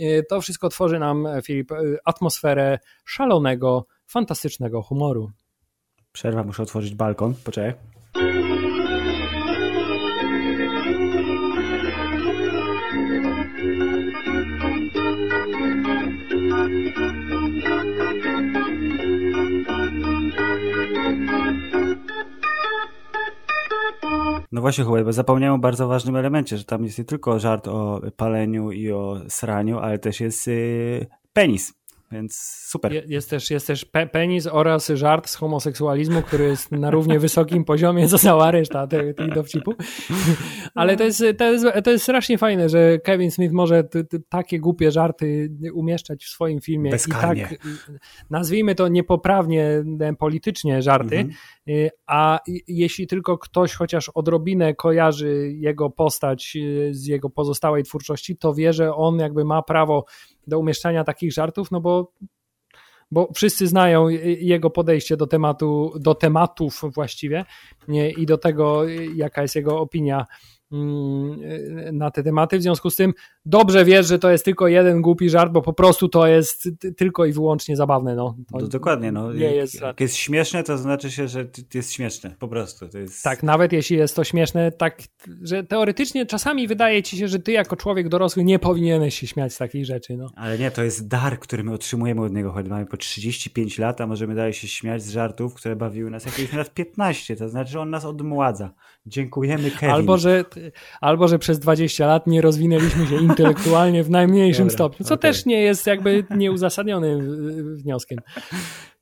[0.00, 1.72] y, to wszystko tworzy nam, Filip,
[2.04, 5.30] atmosferę szalonego, fantastycznego humoru.
[6.12, 7.34] Przerwa, muszę otworzyć balkon.
[7.44, 7.74] Poczekaj.
[24.56, 28.00] No właśnie, bo zapomniałem o bardzo ważnym elemencie, że tam jest nie tylko żart o
[28.16, 31.74] paleniu i o sraniu, ale też jest yy, penis.
[32.12, 32.92] Więc super.
[33.06, 37.64] Jest też, jest też pe penis oraz żart z homoseksualizmu, który jest na równie wysokim
[37.74, 39.74] poziomie co cała reszta tej dowcipu.
[40.74, 44.18] Ale to jest, to, jest, to jest strasznie fajne, że Kevin Smith może t, t,
[44.28, 46.90] takie głupie żarty umieszczać w swoim filmie.
[46.90, 47.42] Bezkarnie.
[47.42, 47.58] I tak
[48.30, 49.84] nazwijmy to niepoprawnie
[50.18, 51.34] politycznie żarty, mhm.
[51.68, 58.36] Y, a jeśli tylko ktoś chociaż odrobinę kojarzy jego postać y, z jego pozostałej twórczości,
[58.36, 60.04] to wie, że on jakby ma prawo
[60.46, 62.12] do umieszczania takich żartów, no bo
[63.10, 67.44] bo wszyscy znają jego podejście do tematu, do tematów właściwie
[68.16, 70.26] i do tego, jaka jest jego opinia
[71.92, 72.58] na te tematy.
[72.58, 73.12] W związku z tym
[73.44, 77.24] dobrze wiesz, że to jest tylko jeden głupi żart, bo po prostu to jest tylko
[77.24, 78.14] i wyłącznie zabawne.
[78.14, 78.36] No.
[78.50, 79.12] no dokładnie.
[79.12, 79.32] No.
[79.32, 82.36] Nie jest, jak jest śmieszne, to znaczy się, że jest śmieszne.
[82.38, 82.88] Po prostu.
[82.88, 83.24] To jest...
[83.24, 85.02] Tak, nawet jeśli jest to śmieszne, tak,
[85.42, 89.54] że teoretycznie czasami wydaje ci się, że ty jako człowiek dorosły nie powinieneś się śmiać
[89.54, 90.16] z takich rzeczy.
[90.16, 90.30] No.
[90.36, 94.00] Ale nie, to jest dar, który my otrzymujemy od niego, choć mamy po 35 lat,
[94.00, 97.36] a możemy dalej się śmiać z żartów, które bawiły nas jakieś lat 15.
[97.36, 98.70] To znaczy, że on nas odmładza.
[99.06, 99.90] Dziękujemy Kevin.
[99.90, 100.44] Albo, że
[101.00, 105.32] albo że przez 20 lat nie rozwinęliśmy się intelektualnie w najmniejszym Dobra, stopniu, co okay.
[105.32, 108.18] też nie jest jakby nieuzasadnionym wnioskiem.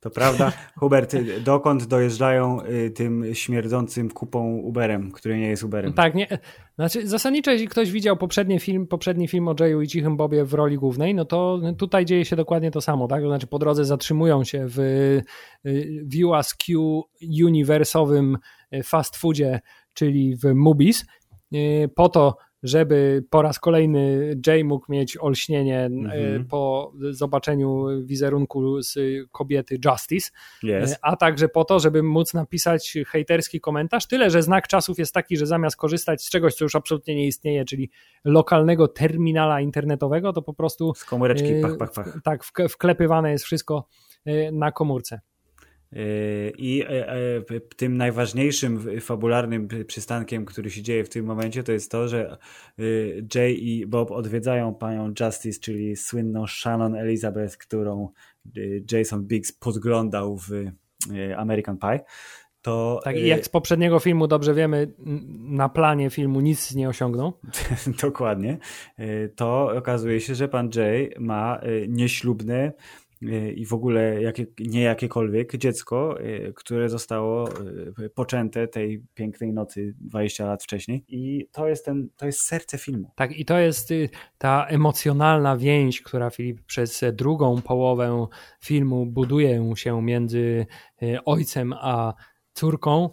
[0.05, 0.53] To prawda.
[0.79, 5.93] Hubert, dokąd dojeżdżają y, tym śmierdzącym kupą Uberem, który nie jest Uberem?
[5.93, 6.27] Tak, nie.
[6.75, 10.55] Znaczy, zasadniczo, jeśli ktoś widział poprzedni film, poprzedni film o Jayu i Cichym Bobie w
[10.55, 13.23] roli głównej, no to tutaj dzieje się dokładnie to samo, tak?
[13.23, 15.25] To znaczy, po drodze zatrzymują się w y,
[16.05, 17.03] View Q
[17.45, 18.39] uniwersowym
[18.75, 19.61] y, fast foodzie,
[19.95, 21.05] czyli w Mubis
[21.55, 26.45] Y, po to, żeby po raz kolejny Jay mógł mieć olśnienie mm-hmm.
[26.45, 28.99] po zobaczeniu wizerunku z
[29.33, 30.31] kobiety Justice,
[30.63, 30.97] yes.
[31.03, 34.07] a także po to, żeby móc napisać hejterski komentarz.
[34.07, 37.27] Tyle, że znak czasów jest taki, że zamiast korzystać z czegoś, co już absolutnie nie
[37.27, 37.91] istnieje, czyli
[38.25, 42.19] lokalnego terminala internetowego, to po prostu z komóreczki, pach, pach, pach.
[42.25, 43.89] tak, wklepywane jest wszystko
[44.53, 45.21] na komórce.
[46.59, 51.91] I e, e, tym najważniejszym fabularnym przystankiem, który się dzieje w tym momencie, to jest
[51.91, 52.39] to, że
[52.79, 52.83] e,
[53.35, 58.09] Jay i Bob odwiedzają panią Justice, czyli słynną Shannon Elizabeth, którą
[58.93, 60.51] Jason Biggs podglądał w
[61.37, 62.01] American Pie.
[62.63, 64.95] To, tak, i jak z poprzedniego filmu dobrze wiemy,
[65.39, 67.33] na planie filmu nic nie osiągnął.
[68.03, 68.59] Dokładnie.
[69.37, 72.73] To okazuje się, że pan Jay ma nieślubne
[73.55, 77.49] i w ogóle jakie, nie jakiekolwiek dziecko, y, które zostało
[77.99, 81.05] y, poczęte tej pięknej nocy 20 lat wcześniej.
[81.09, 83.11] I to jest, ten, to jest serce filmu.
[83.17, 84.09] Tak, i to jest y,
[84.39, 88.27] ta emocjonalna więź, która Filip przez drugą połowę
[88.61, 90.67] filmu buduje się między
[91.25, 92.15] ojcem a
[92.53, 93.11] córką,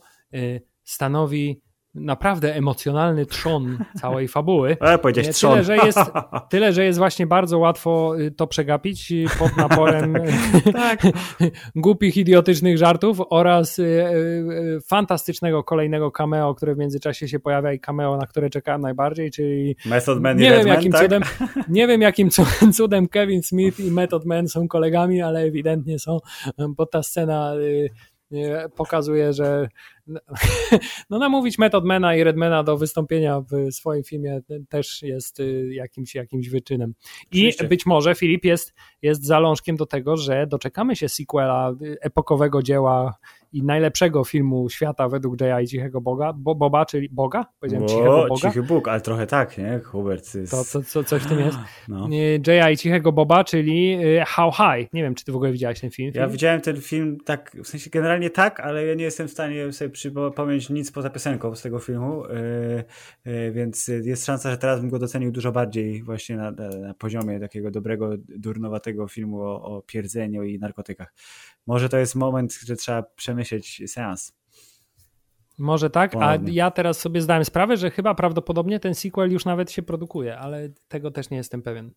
[0.84, 1.62] stanowi
[1.96, 4.78] naprawdę emocjonalny trzon całej fabuły.
[4.92, 5.52] E, powiedziałeś trzon.
[5.52, 6.00] Tyle że, jest,
[6.50, 10.14] tyle, że jest właśnie bardzo łatwo y, to przegapić y, pod naporem
[10.74, 11.02] tak.
[11.76, 18.18] głupich, idiotycznych żartów oraz y, fantastycznego kolejnego cameo, które w międzyczasie się pojawia i cameo,
[18.18, 21.02] na które czekałem najbardziej, czyli Method Man nie wiem, jakim tak?
[21.02, 21.24] cudem,
[21.70, 22.30] nie wiem jakim
[22.74, 26.20] cudem Kevin Smith i Method Man są kolegami, ale ewidentnie są,
[26.70, 27.54] bo ta scena
[28.76, 29.68] pokazuje, że
[31.10, 36.50] no namówić Methodmana i Redmana do wystąpienia w swoim filmie też jest y, jakimś, jakimś
[36.50, 36.94] wyczynem.
[37.32, 42.64] I być może Filip jest, jest zalążkiem do tego, że doczekamy się sequela y, epokowego
[42.64, 43.16] dzieła
[43.54, 47.46] i najlepszego filmu świata według Jaya i Cichego Boga, Bo, Boba, czyli Boga?
[47.60, 48.50] Powiedziałem o, Cichego Boga.
[48.50, 49.80] Cichy Bóg, ale trochę tak, nie?
[49.80, 50.52] Hubert jest...
[50.52, 51.58] To, to, to coś w tym jest.
[51.88, 52.08] No.
[52.48, 54.94] Jaya i Cichego Boba, czyli y, How High.
[54.94, 56.12] Nie wiem, czy ty w ogóle widziałeś ten film?
[56.16, 59.74] Ja widziałem ten film tak, w sensie generalnie tak, ale ja nie jestem w stanie
[59.74, 62.24] sobie przypomnieć nic poza piosenką z tego filmu,
[63.26, 66.70] yy, yy, więc jest szansa, że teraz bym go docenił dużo bardziej właśnie na, na,
[66.70, 71.14] na poziomie takiego dobrego, durnowatego filmu o, o pierdzeniu i narkotykach.
[71.68, 74.34] Może to jest moment, że trzeba przemyśleć seans.
[75.58, 79.72] Może tak, a ja teraz sobie zdałem sprawę, że chyba prawdopodobnie ten sequel już nawet
[79.72, 81.92] się produkuje, ale tego też nie jestem pewien.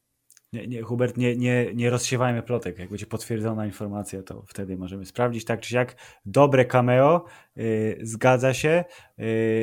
[0.53, 2.79] Nie, nie, Hubert, nie, nie, nie rozsiewajmy plotek.
[2.79, 5.97] Jak będzie potwierdzona informacja, to wtedy możemy sprawdzić tak czy siak.
[6.27, 7.25] Dobre cameo,
[7.57, 8.85] yy, zgadza się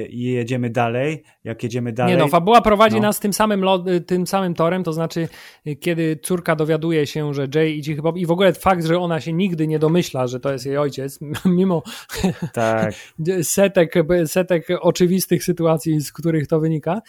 [0.10, 1.24] i jedziemy dalej.
[1.44, 2.14] Jak jedziemy dalej...
[2.14, 3.02] Nie no, fabuła prowadzi no.
[3.02, 3.66] nas tym samym,
[4.08, 5.28] tym samym torem, to znaczy
[5.68, 8.14] y, kiedy córka dowiaduje się, że Jay idzie chyba...
[8.16, 11.20] I w ogóle fakt, że ona się nigdy nie domyśla, że to jest jej ojciec,
[11.46, 11.84] mimo
[12.54, 12.94] tak.
[13.42, 13.94] setek,
[14.26, 17.02] setek oczywistych sytuacji, z których to wynika,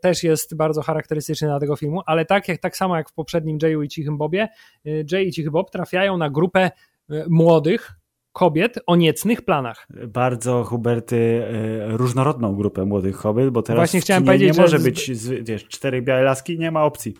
[0.00, 3.58] też jest bardzo charakterystyczny dla tego filmu, ale tak jak tak samo jak w poprzednim
[3.62, 4.48] Jayu i Cichym Bobie,
[4.86, 6.70] y, Jay i Cichy Bob trafiają na grupę
[7.10, 7.92] y, młodych
[8.32, 9.86] kobiet o niecnych planach.
[10.08, 14.84] Bardzo, Huberty, y, różnorodną grupę młodych kobiet, bo teraz Właśnie chciałem powiedzieć, nie może że...
[14.84, 15.10] być
[15.42, 17.14] wiesz, cztery białe laski, nie ma opcji.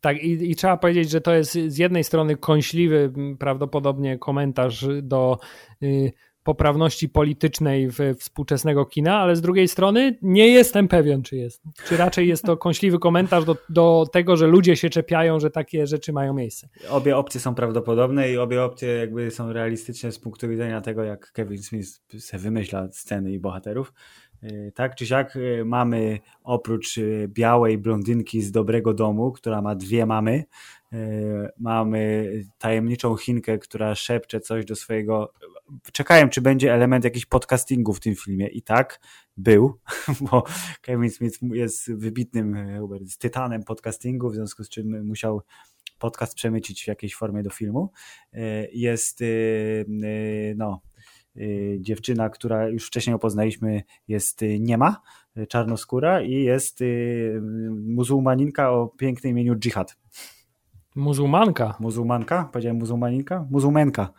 [0.00, 5.38] Tak, i, i, trzeba powiedzieć, że to jest z jednej strony kąśliwy prawdopodobnie komentarz do
[5.82, 6.12] y,
[6.48, 11.62] poprawności politycznej w współczesnego kina, ale z drugiej strony nie jestem pewien, czy jest.
[11.84, 15.86] Czy raczej jest to kąśliwy komentarz do, do tego, że ludzie się czepiają, że takie
[15.86, 16.68] rzeczy mają miejsce.
[16.90, 21.32] Obie opcje są prawdopodobne i obie opcje jakby są realistyczne z punktu widzenia tego, jak
[21.32, 21.88] Kevin Smith
[22.18, 23.92] se wymyśla sceny i bohaterów.
[24.42, 29.74] Y, tak czy siak y, mamy oprócz y, białej blondynki z dobrego domu, która ma
[29.74, 30.44] dwie mamy,
[31.58, 35.32] mamy tajemniczą Chinkę, która szepcze coś do swojego.
[35.92, 38.48] Czekałem, czy będzie element jakiś podcastingu w tym filmie.
[38.48, 39.00] I tak
[39.36, 39.80] był,
[40.30, 40.44] bo
[40.80, 42.56] Kevin Smith jest wybitnym
[43.06, 45.42] z tytanem podcastingu, w związku z czym musiał
[45.98, 47.92] podcast przemycić w jakiejś formie do filmu.
[48.72, 49.20] Jest
[50.56, 50.80] no,
[51.40, 55.00] Y, dziewczyna, która już wcześniej ją poznaliśmy, jest niema,
[55.48, 56.80] czarnoskóra i jest
[57.70, 59.96] muzułmaninka o pięknym imieniu Dżihad.
[60.96, 61.76] Muzułmanka?
[61.80, 62.48] Muzułmanka?
[62.52, 63.46] Powiedziałem muzułmaninka?
[63.50, 64.12] Muzułmenka.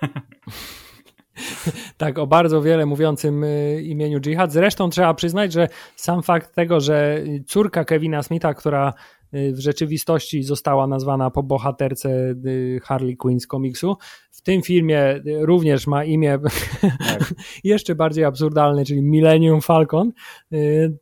[1.98, 3.44] tak, o bardzo wiele mówiącym
[3.82, 4.52] imieniu Dżihad.
[4.52, 10.42] Zresztą trzeba przyznać, że sam fakt tego, że córka Kevina Smitha, która Y, w rzeczywistości
[10.42, 12.08] została nazwana po bohaterce
[12.46, 13.96] y, Harley Quinn z komiksu.
[14.30, 16.38] W tym filmie y, również ma imię
[16.80, 17.34] tak.
[17.64, 20.12] jeszcze bardziej absurdalne, czyli Millennium Falcon,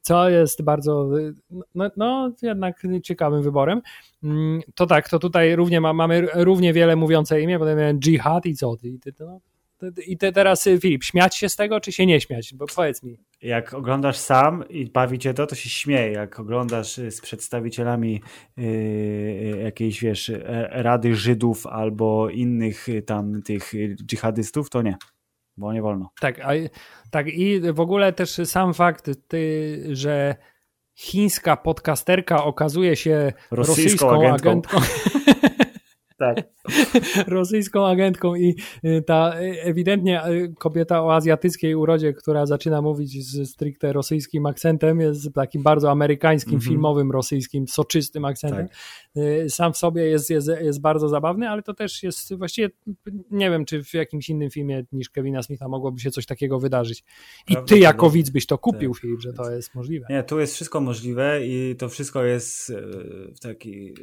[0.03, 1.11] co jest bardzo,
[1.75, 3.81] no, no jednak ciekawym wyborem.
[4.23, 8.47] Mm, to tak, to tutaj równie ma, mamy równie wiele mówiące imię, potem miałem Jihad
[8.47, 8.77] i co?
[8.83, 9.41] I, no,
[10.07, 12.55] i te teraz, y, Filip, śmiać się z tego, czy się nie śmiać?
[12.55, 13.19] Bo powiedz mi.
[13.43, 16.13] Jak oglądasz sam i bawi cię to, to się śmieje.
[16.13, 18.23] Jak oglądasz y, z przedstawicielami
[18.57, 23.73] yy, jakiejś, wiesz, e, Rady Żydów albo innych tam tych
[24.07, 24.97] dżihadystów, to nie,
[25.57, 26.11] bo nie wolno.
[26.21, 26.51] Tak, a,
[27.11, 30.37] tak i w ogóle też sam fakt, ty, że
[30.95, 34.51] chińska podcasterka okazuje się rosyjską, rosyjską agentką.
[34.51, 34.79] agentką
[36.19, 36.37] tak.
[37.27, 43.27] rosyjską agentką i y, ta y, ewidentnie y, kobieta o azjatyckiej urodzie, która zaczyna mówić
[43.27, 46.69] z stricte rosyjskim akcentem, jest takim bardzo amerykańskim, mm -hmm.
[46.69, 48.69] filmowym, rosyjskim, soczystym akcentem.
[48.69, 48.77] Tak.
[49.49, 52.71] Sam w sobie jest, jest, jest bardzo zabawny, ale to też jest właściwie,
[53.31, 57.05] nie wiem, czy w jakimś innym filmie niż Kevina Smitha mogłoby się coś takiego wydarzyć.
[57.49, 59.03] I ty jako widz byś to kupił, tak.
[59.03, 60.07] Filip, że to jest możliwe.
[60.11, 62.73] Nie, tu jest wszystko możliwe i to wszystko jest
[63.37, 63.95] w taki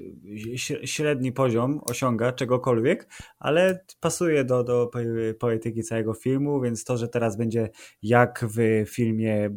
[0.85, 3.07] średni poziom osiąga czegokolwiek,
[3.39, 4.91] ale pasuje do, do
[5.39, 7.69] poetyki całego filmu, więc to, że teraz będzie
[8.03, 9.49] jak w filmie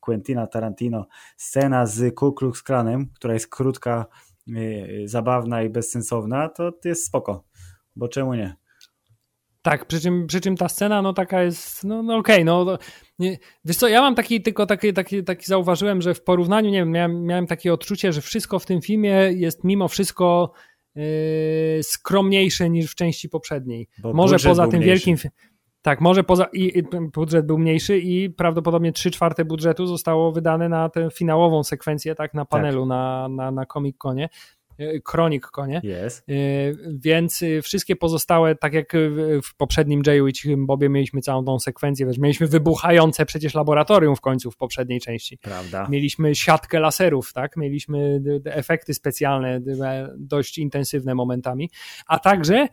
[0.00, 3.77] Quentina Tarantino scena z Ku Klux Klanem, która jest krótka,
[4.48, 7.44] y, zabawna i bezsensowna, to jest spoko,
[7.96, 8.56] bo czemu nie?
[9.62, 12.78] Tak, przy czym, przy czym ta scena, no taka jest, no, no okej, okay, no
[13.18, 16.78] nie, wiesz co, ja mam taki, tylko taki, taki, taki zauważyłem, że w porównaniu, nie
[16.78, 20.52] wiem, miałem, miałem takie odczucie, że wszystko w tym filmie jest mimo wszystko
[20.98, 23.88] Yy, skromniejsze niż w części poprzedniej.
[23.98, 25.06] Bo może poza tym mniejszy.
[25.06, 25.30] wielkim.
[25.82, 26.46] Tak, może poza.
[26.52, 26.82] I, I,
[27.14, 32.34] budżet był mniejszy i prawdopodobnie 3 czwarte budżetu zostało wydane na tę finałową sekwencję, tak,
[32.34, 32.88] na panelu tak.
[32.88, 34.28] na, na, na Comic Conie.
[35.04, 35.80] Kronik Konie.
[35.84, 36.22] Yes.
[36.94, 38.92] Więc y, wszystkie pozostałe, tak jak
[39.42, 44.16] w poprzednim Jayu i Cichym Bobie mieliśmy całą tą sekwencję, wiesz, mieliśmy wybuchające przecież laboratorium
[44.16, 45.38] w końcu w poprzedniej części.
[45.38, 45.86] Prawda.
[45.90, 47.56] Mieliśmy siatkę laserów, tak?
[47.56, 49.60] Mieliśmy efekty specjalne
[50.18, 51.70] dość intensywne momentami,
[52.06, 52.68] a także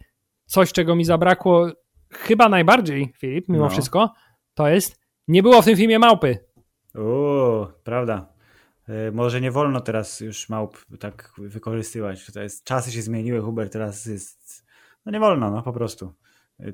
[0.46, 1.72] coś, czego mi zabrakło
[2.18, 3.70] chyba najbardziej, Filip, mimo No.
[3.70, 4.14] wszystko,
[4.54, 6.38] to jest, nie było w tym filmie małpy.
[6.96, 8.34] O, prawda.
[8.90, 12.32] E, Może nie wolno teraz już małp tak wykorzystywać.
[12.34, 14.66] To jest, czasy się zmieniły, Hubert, teraz jest.
[15.06, 16.14] No nie wolno, no po prostu.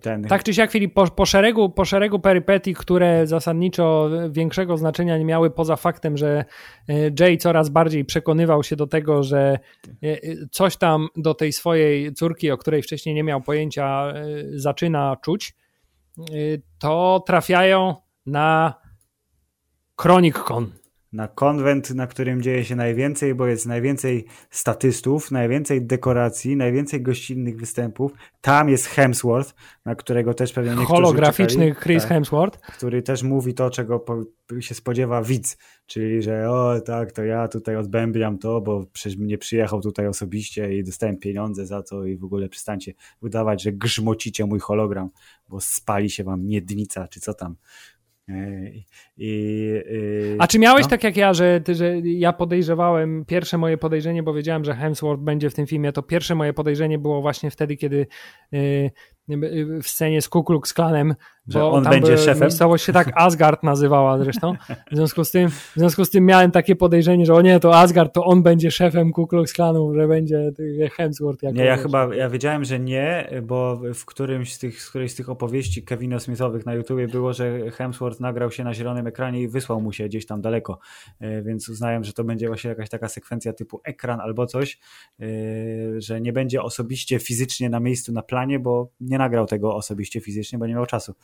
[0.02, 5.18] Ten, Tak czy siak, Filip, po, po, szeregu, po szeregu perypetii, które zasadniczo większego znaczenia
[5.18, 6.46] nie miały, poza faktem, że
[6.90, 9.60] e, Jay coraz bardziej przekonywał się do tego, że
[10.04, 10.18] e,
[10.52, 14.24] coś tam do tej swojej córki, o której wcześniej nie miał pojęcia, e,
[14.54, 15.56] zaczyna czuć,
[16.20, 16.24] e,
[16.80, 18.74] to trafiają na
[20.02, 20.81] Chronic Con.
[21.14, 27.60] Na konwent, na którym dzieje się najwięcej, bo jest najwięcej statystów, najwięcej dekoracji, najwięcej gościnnych
[27.60, 28.12] występów.
[28.42, 29.54] Tam jest Hemsworth,
[29.86, 31.84] na którego też pewnie niektórzy Holograficzny czekali.
[31.84, 32.10] Chris Tak.
[32.10, 32.60] Hemsworth.
[32.60, 34.06] który też mówi to, czego
[34.60, 39.38] się spodziewa widz, czyli że o tak, to ja tutaj odbębiam to, bo przecież nie
[39.38, 44.46] przyjechał tutaj osobiście i dostałem pieniądze za to i w ogóle przestańcie udawać, że grzmocicie
[44.46, 45.10] mój hologram,
[45.50, 47.56] bo spali się wam miednica, czy co tam.
[48.28, 48.86] I,
[49.18, 49.72] i,
[50.40, 50.90] A czy miałeś no.
[50.90, 55.24] tak jak ja, że, ty- że ja podejrzewałem, pierwsze moje podejrzenie, bo wiedziałem, że Hemsworth
[55.24, 58.08] będzie w tym filmie, to pierwsze moje podejrzenie było właśnie wtedy, kiedy
[58.54, 58.58] y,
[59.32, 61.16] y, w scenie z Ku Klux Klanem,
[61.48, 62.42] Że bo on będzie szefem?
[62.42, 64.54] Miejscowość się tak Asgard nazywała zresztą.
[64.92, 67.76] W związku z tym, w związku z tym miałem takie podejrzenie, że o nie, to
[67.76, 70.52] Asgard, to on będzie szefem Ku Klux Klanu, że będzie
[70.98, 74.82] Hemsworth jako Nie, ja wiesz, chyba, ja wiedziałem, że nie, bo w którymś z tych,
[74.82, 78.74] z którejś z tych opowieści Kevina Smithowych na YouTubie było, że Hemsworth nagrał się na
[78.74, 80.80] zielonym ekranie i wysłał mu się gdzieś tam daleko,
[81.22, 84.80] E, więc uznałem, że to będzie właśnie jakaś taka sekwencja typu ekran albo coś,
[85.20, 85.26] e,
[86.02, 90.60] że nie będzie osobiście fizycznie na miejscu na planie, bo nie nagrał tego osobiście fizycznie,
[90.60, 91.16] bo nie miał czasu.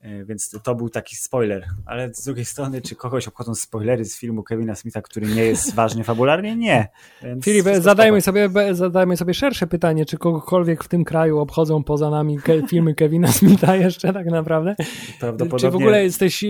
[0.00, 4.18] E, Więc to był taki spoiler, ale z drugiej strony, czy kogoś obchodzą spoilery z
[4.18, 6.56] filmu Kevina Smitha, który nie jest ważny fabularnie?
[6.56, 6.88] Nie.
[7.22, 12.10] Więc Filip, zadajmy sobie, zadajmy sobie szersze pytanie, czy kogokolwiek w tym kraju obchodzą poza
[12.10, 12.38] nami
[12.68, 14.76] filmy Kevina Smitha jeszcze tak naprawdę?
[15.20, 15.58] Prawdopodobnie.
[15.68, 16.44] Czy w ogóle jesteś...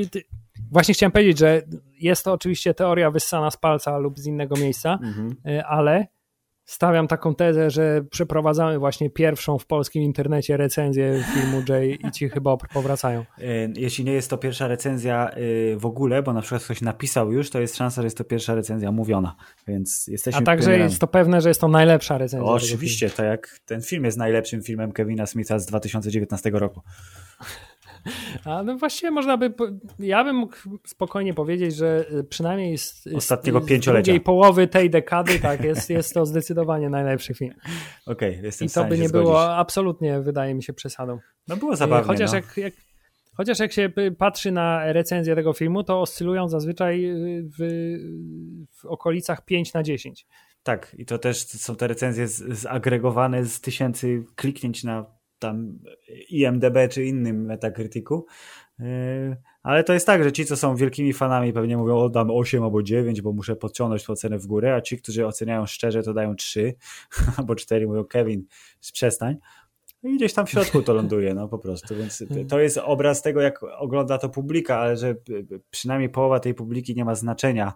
[0.72, 1.62] Właśnie chciałem powiedzieć, że
[2.00, 5.36] jest to oczywiście teoria wyssana z palca lub z innego miejsca, Mhm.
[5.48, 6.06] y, ale
[6.66, 12.40] stawiam taką tezę, że przeprowadzamy właśnie pierwszą w polskim internecie recenzję filmu Jay i Cichy
[12.40, 13.24] Bob powracają.
[13.38, 13.44] E,
[13.76, 15.36] Jeśli nie jest to pierwsza recenzja e,
[15.76, 18.54] w ogóle, bo na przykład ktoś napisał już, to jest szansa, że jest to pierwsza
[18.54, 19.36] recenzja mówiona,
[19.68, 22.48] więc jesteśmy A także jest to pewne, że jest to najlepsza recenzja.
[22.48, 26.80] O, oczywiście, tak jak ten film jest najlepszym filmem Kevina Smitha z 2019 roku.
[28.44, 29.54] A no właściwie można by,
[29.98, 34.02] ja bym mógł spokojnie powiedzieć, że y, przynajmniej z, z, Ostatniego z pięciolecia.
[34.04, 37.54] drugiej połowy tej dekady, tak, jest, jest to zdecydowanie najlepszy film.
[38.06, 39.12] Okej, jestem I to by nie zgodzić.
[39.12, 41.18] było absolutnie, wydaje mi się, przesadą.
[41.48, 42.36] No było zabawnie, chociaż, no.
[42.36, 42.72] jak, jak,
[43.36, 47.62] chociaż jak się y, patrzy na recenzję tego filmu, to oscylują zazwyczaj y, w,
[48.80, 50.26] w okolicach 5 na 10.
[50.62, 55.78] Tak, i to też są te recenzje z- zagregowane z tysięcy kliknięć na tam
[56.28, 58.26] IMDB czy innym Metacriticu.
[58.78, 58.86] Yy,
[59.62, 62.62] Ale to jest tak, że ci, co są wielkimi fanami, pewnie mówią, o dam 8
[62.62, 66.14] albo 9, bo muszę podciągnąć tę ocenę w górę, a ci, którzy oceniają szczerze, to
[66.14, 66.74] dają 3
[67.38, 68.46] albo 4, mówią, Kevin,
[68.92, 69.36] przestań.
[70.06, 71.94] I gdzieś tam w środku to ląduje, no po prostu.
[71.96, 75.14] Więc to jest obraz tego, jak ogląda to publika, ale że
[75.70, 77.72] przynajmniej połowa tej publiki nie ma znaczenia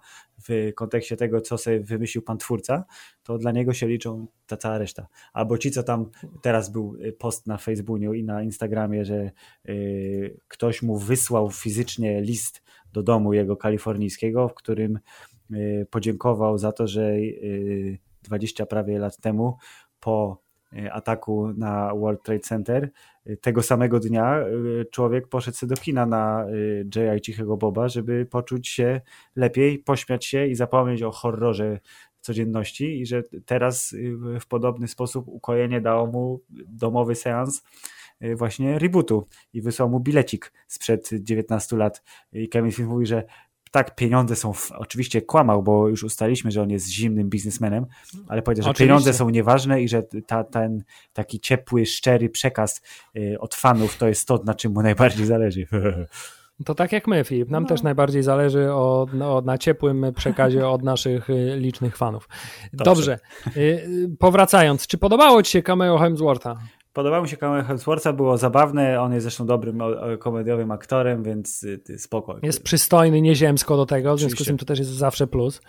[0.49, 2.85] w kontekście tego, co sobie wymyślił pan twórca,
[3.23, 5.07] to dla niego się liczą ta cała reszta.
[5.33, 6.11] Albo ci, co tam
[6.43, 9.31] teraz był post na Facebooku i na Instagramie, że
[9.69, 12.63] y, ktoś mu wysłał fizycznie list
[12.93, 14.99] do domu jego kalifornijskiego, w którym
[15.51, 19.57] y, podziękował za to, że y, 20 prawie lat temu
[20.01, 20.50] po y,
[20.93, 22.91] ataku na World Trade Center.
[23.27, 24.45] y, Tego samego dnia
[24.81, 26.47] y, człowiek poszedł sobie do kina na
[26.97, 27.21] J.I.
[27.21, 29.01] Cichego Boba, żeby poczuć się
[29.37, 31.79] lepiej, pośmiać się i zapomnieć o horrorze
[32.21, 33.95] codzienności i że teraz
[34.41, 37.63] w podobny sposób ukojenie dało mu domowy seans
[38.37, 42.03] właśnie rebootu i wysłał mu bilecik sprzed 19 lat
[42.33, 43.25] i Kevin Smith mówi, że
[43.71, 44.73] tak, pieniądze są, w...
[44.73, 47.87] oczywiście kłamał, bo już ustaliśmy, że on jest zimnym biznesmenem,
[48.29, 48.85] ale powiedział, że Oczywiście.
[48.85, 52.83] pieniądze są nieważne i że ta, ten taki ciepły, szczery przekaz
[53.17, 55.67] y, od fanów to jest to, na czym mu najbardziej zależy.
[56.65, 57.51] To tak jak my, Filip.
[57.51, 57.69] Nam No.
[57.69, 62.29] też najbardziej zależy o, o, na ciepłym przekazie od naszych y, licznych fanów.
[62.73, 63.19] Dobrze.
[63.57, 66.57] Y, y, Powracając, czy podobało Ci się cameo Hemswortha?
[66.93, 69.79] Podobał mi się Kamel Hemswortha, było zabawne, on jest zresztą dobrym
[70.19, 72.39] komediowym aktorem, więc y, y, spoko.
[72.43, 75.61] Jest przystojny, nieziemsko do tego, w związku z tym to też jest zawsze plus.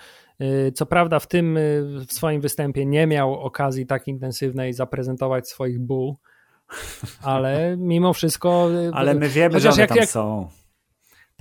[0.41, 5.49] Y, Co prawda w tym y, w swoim występie nie miał okazji tak intensywnej zaprezentować
[5.49, 6.13] swoich ból,
[7.23, 8.69] ale mimo wszystko...
[8.93, 10.47] Ale my wiemy, że one jak- tam jak- są.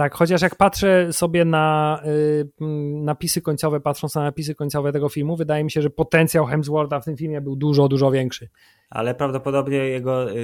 [0.01, 5.36] Tak, chociaż jak patrzę sobie na y, napisy końcowe, patrząc na napisy końcowe tego filmu,
[5.36, 8.48] wydaje mi się, że potencjał Hemswortha w tym filmie był dużo, dużo większy.
[8.90, 10.36] Ale prawdopodobnie jego y,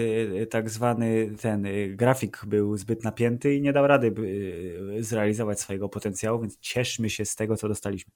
[0.43, 5.61] y tak zwany ten y, grafik był zbyt napięty i nie dał rady y, zrealizować
[5.61, 8.13] swojego potencjału, więc cieszmy się z tego, co dostaliśmy.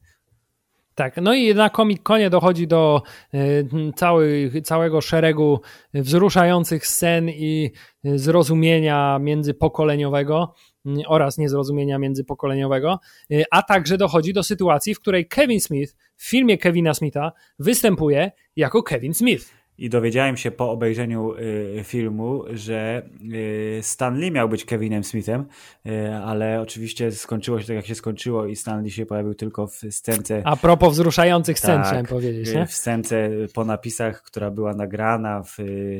[1.01, 3.03] Tak, no i na Comic-Conie dochodzi do
[3.35, 5.61] y, cały, całego szeregu
[5.95, 7.71] wzruszających scen i
[8.05, 10.55] zrozumienia międzypokoleniowego
[10.87, 13.01] y, oraz niezrozumienia międzypokoleniowego,
[13.33, 18.33] y, a także dochodzi do sytuacji, w której Kevin Smith w filmie Kevina Smitha występuje
[18.57, 19.60] jako Kevin Smith.
[19.81, 25.47] I dowiedziałem się po obejrzeniu y, filmu, że y, Stanley miał być Kevinem Smithem,
[25.87, 29.81] y, ale oczywiście skończyło się tak, jak się skończyło i Stanley się pojawił tylko w
[29.91, 30.43] scence.
[30.45, 32.55] A propos wzruszających scen, tak, chciałem powiedzieć.
[32.55, 32.67] Nie?
[32.67, 35.57] W scence po napisach, która była nagrana w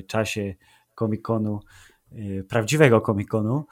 [0.07, 0.55] czasie
[0.95, 1.59] Comic-Conu,
[2.49, 3.63] prawdziwego Comic-Conu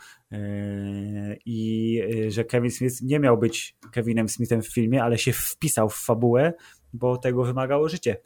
[1.46, 5.94] i że Kevin Smith nie miał być Kevinem Smithem w filmie, ale się wpisał w
[5.94, 6.52] fabułę,
[6.92, 8.16] bo tego wymagało życie.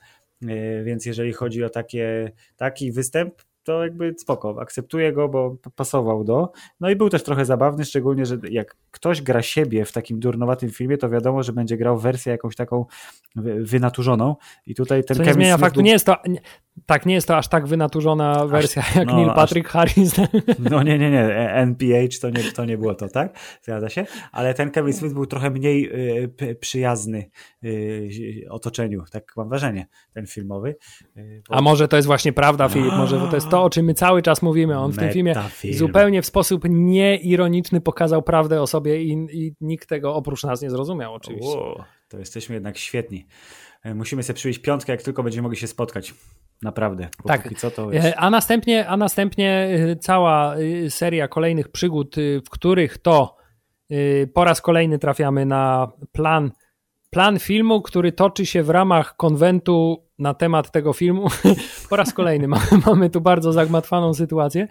[0.48, 3.34] E, więc jeżeli chodzi o takie, taki występ,
[3.64, 6.52] to jakby spoko, akceptuję go, bo pasował do.
[6.80, 10.70] No i był też trochę zabawny, szczególnie, że jak ktoś gra siebie w takim durnowatym
[10.70, 12.86] filmie, to wiadomo, że będzie grał wersję jakąś taką
[13.60, 14.36] wynaturzoną
[14.66, 15.84] i tutaj ten Co nie zmienia faktu, był...
[15.84, 16.40] nie jest to, nie,
[16.86, 20.14] tak, nie jest to aż tak wynaturzona wersja aż, jak no, Neil Patrick aż, Harris.
[20.70, 23.38] No nie, nie, nie, NPH to nie, to nie było to, tak?
[23.62, 24.06] Zgadza się?
[24.32, 25.90] Ale ten Kevin Smith był trochę mniej
[26.42, 27.30] y, przyjazny
[27.64, 30.76] y, otoczeniu, tak mam wrażenie, ten filmowy.
[31.16, 31.54] Y, bo...
[31.54, 34.22] A może to jest właśnie prawda, Filip, może to jest to, o czym my cały
[34.22, 34.78] czas mówimy.
[34.78, 35.34] On w tym filmie
[35.70, 40.70] zupełnie w sposób nieironiczny pokazał prawdę o sobie i, i nikt tego oprócz nas nie
[40.70, 41.58] zrozumiał oczywiście.
[41.58, 43.26] O, to jesteśmy jednak świetni.
[43.82, 46.14] E, musimy sobie przywieźć piątkę, jak tylko będziemy mogli się spotkać.
[46.62, 47.08] Naprawdę.
[47.26, 47.48] tak.
[47.58, 48.08] Co jest...
[48.16, 53.36] a, następnie, a następnie e, cała e, seria kolejnych przygód, w których to
[54.34, 56.50] po raz kolejny trafiamy na plan,
[57.12, 61.28] plan filmu, który toczy się w ramach konwentu na temat tego filmu.
[61.90, 62.48] po raz kolejny
[62.86, 64.68] mamy, tu bardzo zagmatwaną sytuację.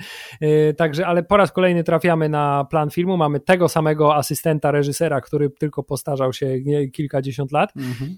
[0.77, 3.17] Także, ale po raz kolejny trafiamy na plan filmu.
[3.17, 6.57] Mamy tego samego asystenta reżysera, który tylko postarzał się
[6.93, 7.73] kilkadziesiąt lat.
[7.77, 8.17] Mhm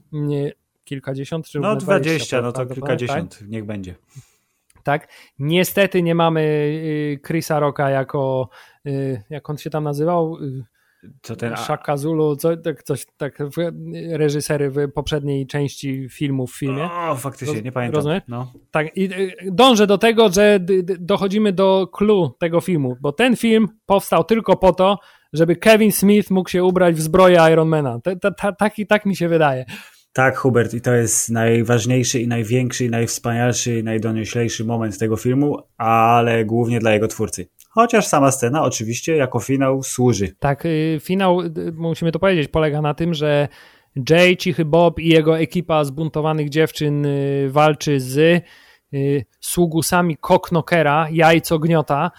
[0.83, 3.47] kilkadziesiąt, czy No dwadzieścia, no to kilkadziesiąt, tak?
[3.47, 3.95] niech będzie.
[4.83, 5.07] Tak.
[5.39, 8.49] Niestety nie mamy y, Chrisa Rocka jako,
[8.87, 10.37] y, jak on się tam nazywał?
[11.03, 11.55] Y, co ten...
[11.57, 13.37] Shaka Zulu, co, tak, coś tak,
[14.09, 16.89] reżysery w poprzedniej części filmu w filmie.
[16.91, 17.95] O, faktycznie, Roz, nie pamiętam.
[17.95, 18.23] Rozumiesz?
[18.27, 18.53] No.
[18.71, 19.09] Tak, i
[19.51, 20.59] dążę do tego, że
[20.99, 24.99] dochodzimy do clue tego filmu, bo ten film powstał tylko po to,
[25.33, 27.99] żeby Kevin Smith mógł się ubrać w zbroję Ironmana.
[28.57, 29.65] Tak, tak mi się wydaje.
[30.13, 35.57] Tak, Hubert, i to jest najważniejszy i największy, i najwspanialszy, i najdonioślejszy moment tego filmu,
[35.77, 37.47] ale głównie dla jego twórcy.
[37.73, 40.35] Chociaż sama scena oczywiście jako finał służy.
[40.39, 43.47] Tak, y, finał, y, musimy to powiedzieć, polega na tym, że
[44.09, 48.43] Jay, Cichy Bob i jego ekipa zbuntowanych dziewczyn y, walczy z
[49.39, 52.11] sługusami Koknokera, jajco gniota,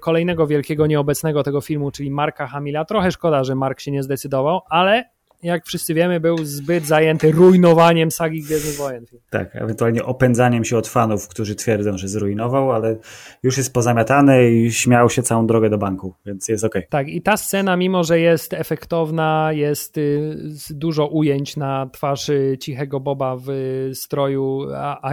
[0.00, 2.84] kolejnego wielkiego nieobecnego tego filmu, czyli Marka Hamila.
[2.84, 5.10] Trochę szkoda, że Mark się nie zdecydował, ale
[5.42, 9.04] jak wszyscy wiemy, był zbyt zajęty rujnowaniem sagi Gwiezdnych Wojen.
[9.30, 12.96] Tak, ewentualnie opędzaniem się od fanów, którzy twierdzą, że zrujnował, ale
[13.42, 16.74] już jest pozamiatany i śmiał się całą drogę do banku, więc jest ok.
[16.90, 20.36] Tak, i ta scena, mimo że jest efektowna, jest y,
[20.70, 23.50] dużo ujęć na twarzy cichego Boba w
[23.94, 24.66] stroju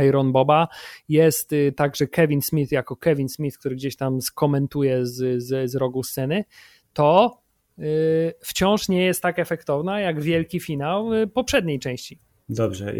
[0.07, 0.67] Iron Boba,
[1.09, 5.75] jest y, także Kevin Smith jako Kevin Smith, który gdzieś tam skomentuje z, z, z
[5.75, 6.43] rogu sceny,
[6.93, 7.46] to Y,
[8.41, 12.19] wciąż nie jest tak efektowna jak wielki finał y, poprzedniej części.
[12.49, 12.93] Dobrze.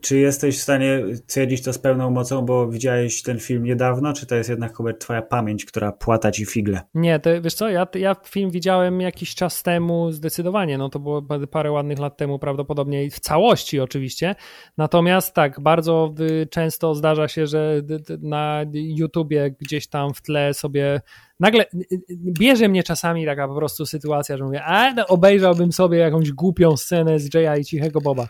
[0.00, 4.26] Czy jesteś w stanie twierdzić to z pełną mocą, bo widziałeś ten film niedawno, czy
[4.26, 6.80] to jest jednak Hubert twoja pamięć, która płata ci figle?
[6.94, 11.22] Nie, to wiesz co, ja, ja film widziałem jakiś czas temu zdecydowanie, no to było
[11.50, 14.34] parę ładnych lat temu prawdopodobnie w całości oczywiście,
[14.76, 17.82] natomiast tak, bardzo y, często zdarza się, że
[18.20, 21.00] na YouTubie gdzieś tam w tle sobie
[21.42, 21.64] nagle
[22.10, 26.76] bierze mnie czasami taka po prostu sytuacja, że mówię, a no, obejrzałbym sobie jakąś głupią
[26.76, 28.26] scenę z Jaya i Cichego Boba.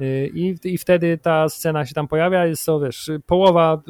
[0.00, 3.82] Y, I, I wtedy ta scena się tam pojawia, jest to, wiesz, połowa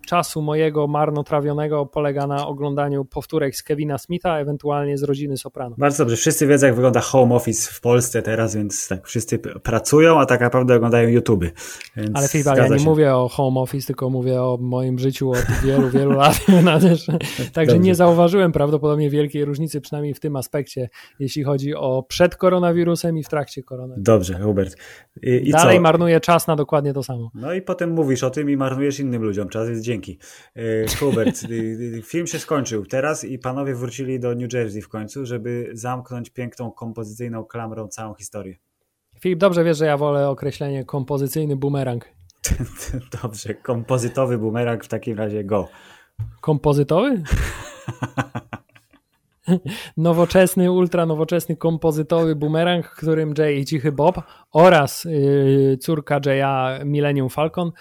[0.00, 5.74] czasu mojego marnotrawionego polega na oglądaniu powtórek z Kevina Smitha, ewentualnie z rodziny Soprano.
[5.78, 6.16] Bardzo dobrze.
[6.16, 10.40] Wszyscy wiedzą, jak wygląda home office w Polsce teraz, więc tak, wszyscy pracują, a tak
[10.40, 11.44] naprawdę oglądają YouTube.
[12.14, 12.84] Ale Filip, ja nie się.
[12.84, 16.36] mówię o home office, tylko mówię o moim życiu od wielu, wielu lat.
[17.52, 17.78] Także dobrze.
[17.78, 20.88] nie zauważyłem prawdopodobnie wielkiej różnicy, przynajmniej w tym aspekcie,
[21.18, 24.02] jeśli chodzi o przed koronawirusem i w trakcie koronawirusem.
[24.04, 24.76] Dobrze, Hubert.
[25.22, 25.82] I, i Dalej co?
[25.82, 27.30] marnuję czas na dokładnie to samo.
[27.34, 30.18] No i potem mówisz o tym i marnujesz innym ludziom czas, jest dzięki.
[30.98, 31.40] Hubert,
[32.02, 36.70] film się skończył teraz i panowie wrócili do New Jersey w końcu, żeby zamknąć piękną
[36.70, 38.56] kompozycyjną klamrą całą historię.
[39.20, 42.04] Filip, dobrze wiesz, że ja wolę określenie kompozycyjny bumerang.
[43.22, 45.68] Dobrze, kompozytowy bumerang w takim razie go.
[46.40, 47.22] Kompozytowy?
[49.96, 54.22] nowoczesny, ultra nowoczesny kompozytowy bumerang, którym Jay i Cichy Bob
[54.52, 57.72] oraz yy, córka Jaya Millennium Falcon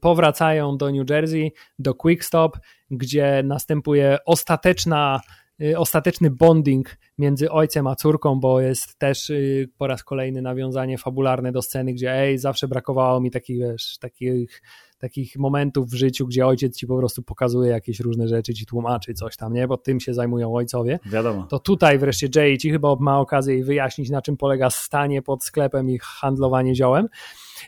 [0.00, 2.58] powracają do New Jersey, do Quick Stop,
[2.90, 5.20] gdzie następuje ostateczna
[5.62, 10.98] Y, ostateczny bonding między ojcem a córką, bo jest też y, po raz kolejny nawiązanie
[10.98, 14.62] fabularne do sceny, gdzie ej, zawsze brakowało mi takich, wiesz, takich,
[14.98, 19.14] takich momentów w życiu, gdzie ojciec ci po prostu pokazuje jakieś różne rzeczy, ci tłumaczy
[19.14, 19.68] coś tam, nie?
[19.68, 20.98] Bo tym się zajmują ojcowie.
[21.06, 21.42] Wiadomo.
[21.42, 25.90] To tutaj wreszcie Jay ci chyba ma okazję wyjaśnić, na czym polega stanie pod sklepem
[25.90, 27.08] i handlowanie ziołem.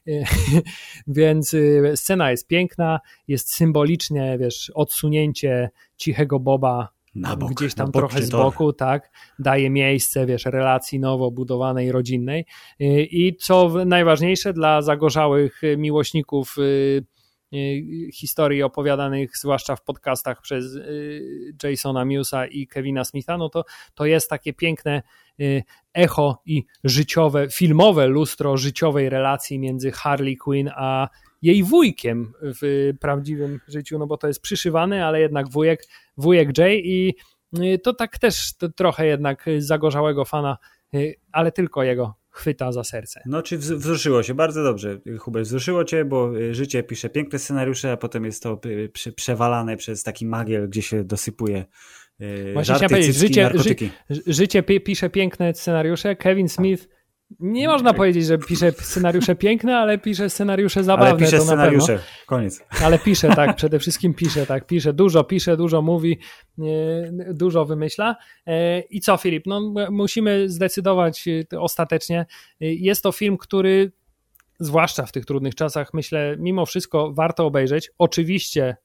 [1.06, 6.98] Więc y, scena jest piękna, jest symbolicznie, wiesz, odsunięcie cichego Boba
[7.38, 12.46] bok, gdzieś tam trochę z boku, tak, daje miejsce, wiesz, relacji nowo budowanej, rodzinnej
[13.10, 17.04] i co najważniejsze dla zagorzałych miłośników y, y,
[18.12, 24.06] historii opowiadanych zwłaszcza w podcastach przez y, Jasona Musa i Kevina Smitha, no to, to
[24.06, 25.02] jest takie piękne
[25.94, 31.08] echo i życiowe, filmowe lustro życiowej relacji między Harley Quinn a
[31.42, 35.84] jej wujkiem w prawdziwym życiu, no bo to jest przyszywany, ale jednak wujek,
[36.16, 37.14] wujek Jay i
[37.58, 40.58] y, to tak też to trochę jednak zagorzałego fana,
[40.94, 43.20] y, ale tylko jego chwyta za serce.
[43.26, 44.34] No, czy wzruszyło się?
[44.34, 48.60] Bardzo dobrze, Hubert, wzruszyło cię, bo y, życie pisze piękne scenariusze, a potem jest to
[49.16, 51.64] przewalane przez taki magiel, gdzie się dosypuje
[52.52, 53.50] Właśnie żarty, powiedzieć, życie,
[54.10, 56.88] ży, życie pisze piękne scenariusze, Kevin Smith
[57.40, 61.10] nie można powiedzieć, że pisze scenariusze piękne, ale pisze scenariusze zabawne.
[61.10, 62.64] Ale pisze scenariusze, koniec.
[62.82, 66.18] Ale pisze, tak, przede wszystkim pisze, tak, pisze, dużo pisze, dużo mówi,
[67.32, 68.16] dużo wymyśla.
[68.46, 69.46] E, I co, Filip?
[69.46, 69.60] No,
[69.90, 72.20] musimy zdecydować e, ostatecznie.
[72.20, 72.26] E,
[72.60, 73.92] jest to film, który,
[74.60, 77.90] zwłaszcza w tych trudnych czasach, myślę, mimo wszystko warto obejrzeć.
[77.98, 78.76] Oczywiście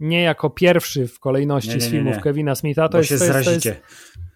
[0.00, 2.88] nie jako pierwszy w kolejności nie, nie, nie, z filmów Kevina Smitha.
[2.88, 3.68] To jest, to jest, to jest,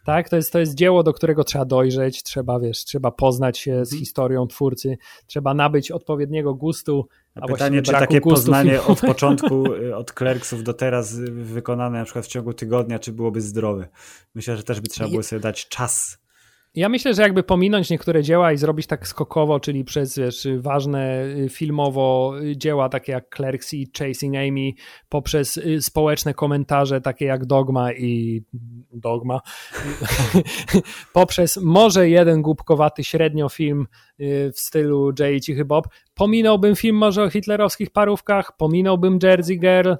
[0.04, 3.84] tak, to jest, to jest dzieło, do którego trzeba dojrzeć, trzeba, wiesz, trzeba poznać się
[3.84, 4.00] z mhm.
[4.00, 7.08] historią twórcy, trzeba nabyć odpowiedniego gustu.
[7.34, 12.04] A, a pytanie, czy takie poznanie od początku, y, od Clerksów do teraz wykonane na
[12.04, 13.88] przykład w ciągu tygodnia, czy byłoby zdrowe?
[14.34, 16.18] Myślę, że też by trzeba było sobie dać czas
[16.74, 21.24] ja myślę, że jakby pominąć niektóre dzieła i zrobić tak skokowo, czyli przez wiesz, ważne
[21.24, 24.72] y, filmowo y, dzieła takie jak Clerks i Chasing Amy,
[25.08, 28.42] poprzez y, społeczne komentarze takie jak Dogma i
[28.92, 29.40] Dogma,
[31.12, 33.86] poprzez może jeden głupkowaty średnio film
[34.54, 39.92] w stylu Jay Cichy Bob, pominąłbym film może o hitlerowskich parówkach, pominąłbym Jersey Girl,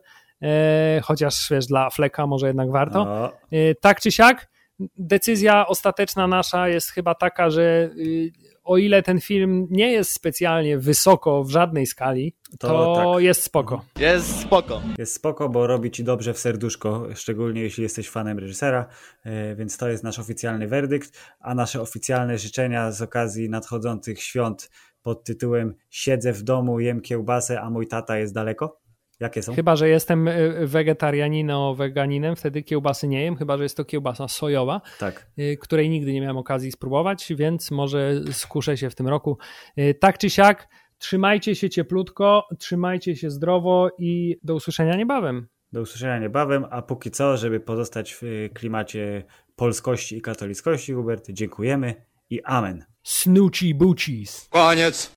[0.43, 3.31] e, chociaż wiesz, dla Fleka może jednak warto.
[3.53, 4.51] E, tak czy siak,
[4.99, 8.33] decyzja ostateczna nasza jest chyba taka, że y,
[8.65, 13.23] o ile ten film nie jest specjalnie wysoko w żadnej skali, to, to tak.
[13.23, 13.85] jest spoko.
[13.99, 14.83] Jest spoko.
[14.99, 18.87] Jest spoko, bo robi ci dobrze w serduszko, szczególnie jeśli jesteś fanem reżysera,
[19.25, 24.71] e, więc to jest nasz oficjalny werdykt, a nasze oficjalne życzenia z okazji nadchodzących świąt
[25.03, 28.80] pod tytułem Siedzę w domu, jem kiełbasę, a mój tata jest daleko.
[29.21, 29.55] Jakie są?
[29.55, 34.29] Chyba, że jestem y, wegetarianino, weganinem, wtedy kiełbasy nie jem, chyba, że jest to kiełbasa
[34.29, 35.27] sojowa, tak.
[35.39, 39.39] Y, której nigdy nie miałem okazji spróbować, więc może skuszę się w tym roku.
[39.79, 40.69] Y, tak czy siak,
[40.99, 45.49] trzymajcie się cieplutko, trzymajcie się zdrowo i do usłyszenia niebawem.
[45.73, 49.25] Do usłyszenia niebawem, a póki co, żeby pozostać w klimacie
[49.57, 51.95] polskości i katolickości, Hubert, dziękujemy
[52.31, 52.85] i amen.
[53.03, 54.49] Snoochie boochies.
[54.51, 55.09] Koniec.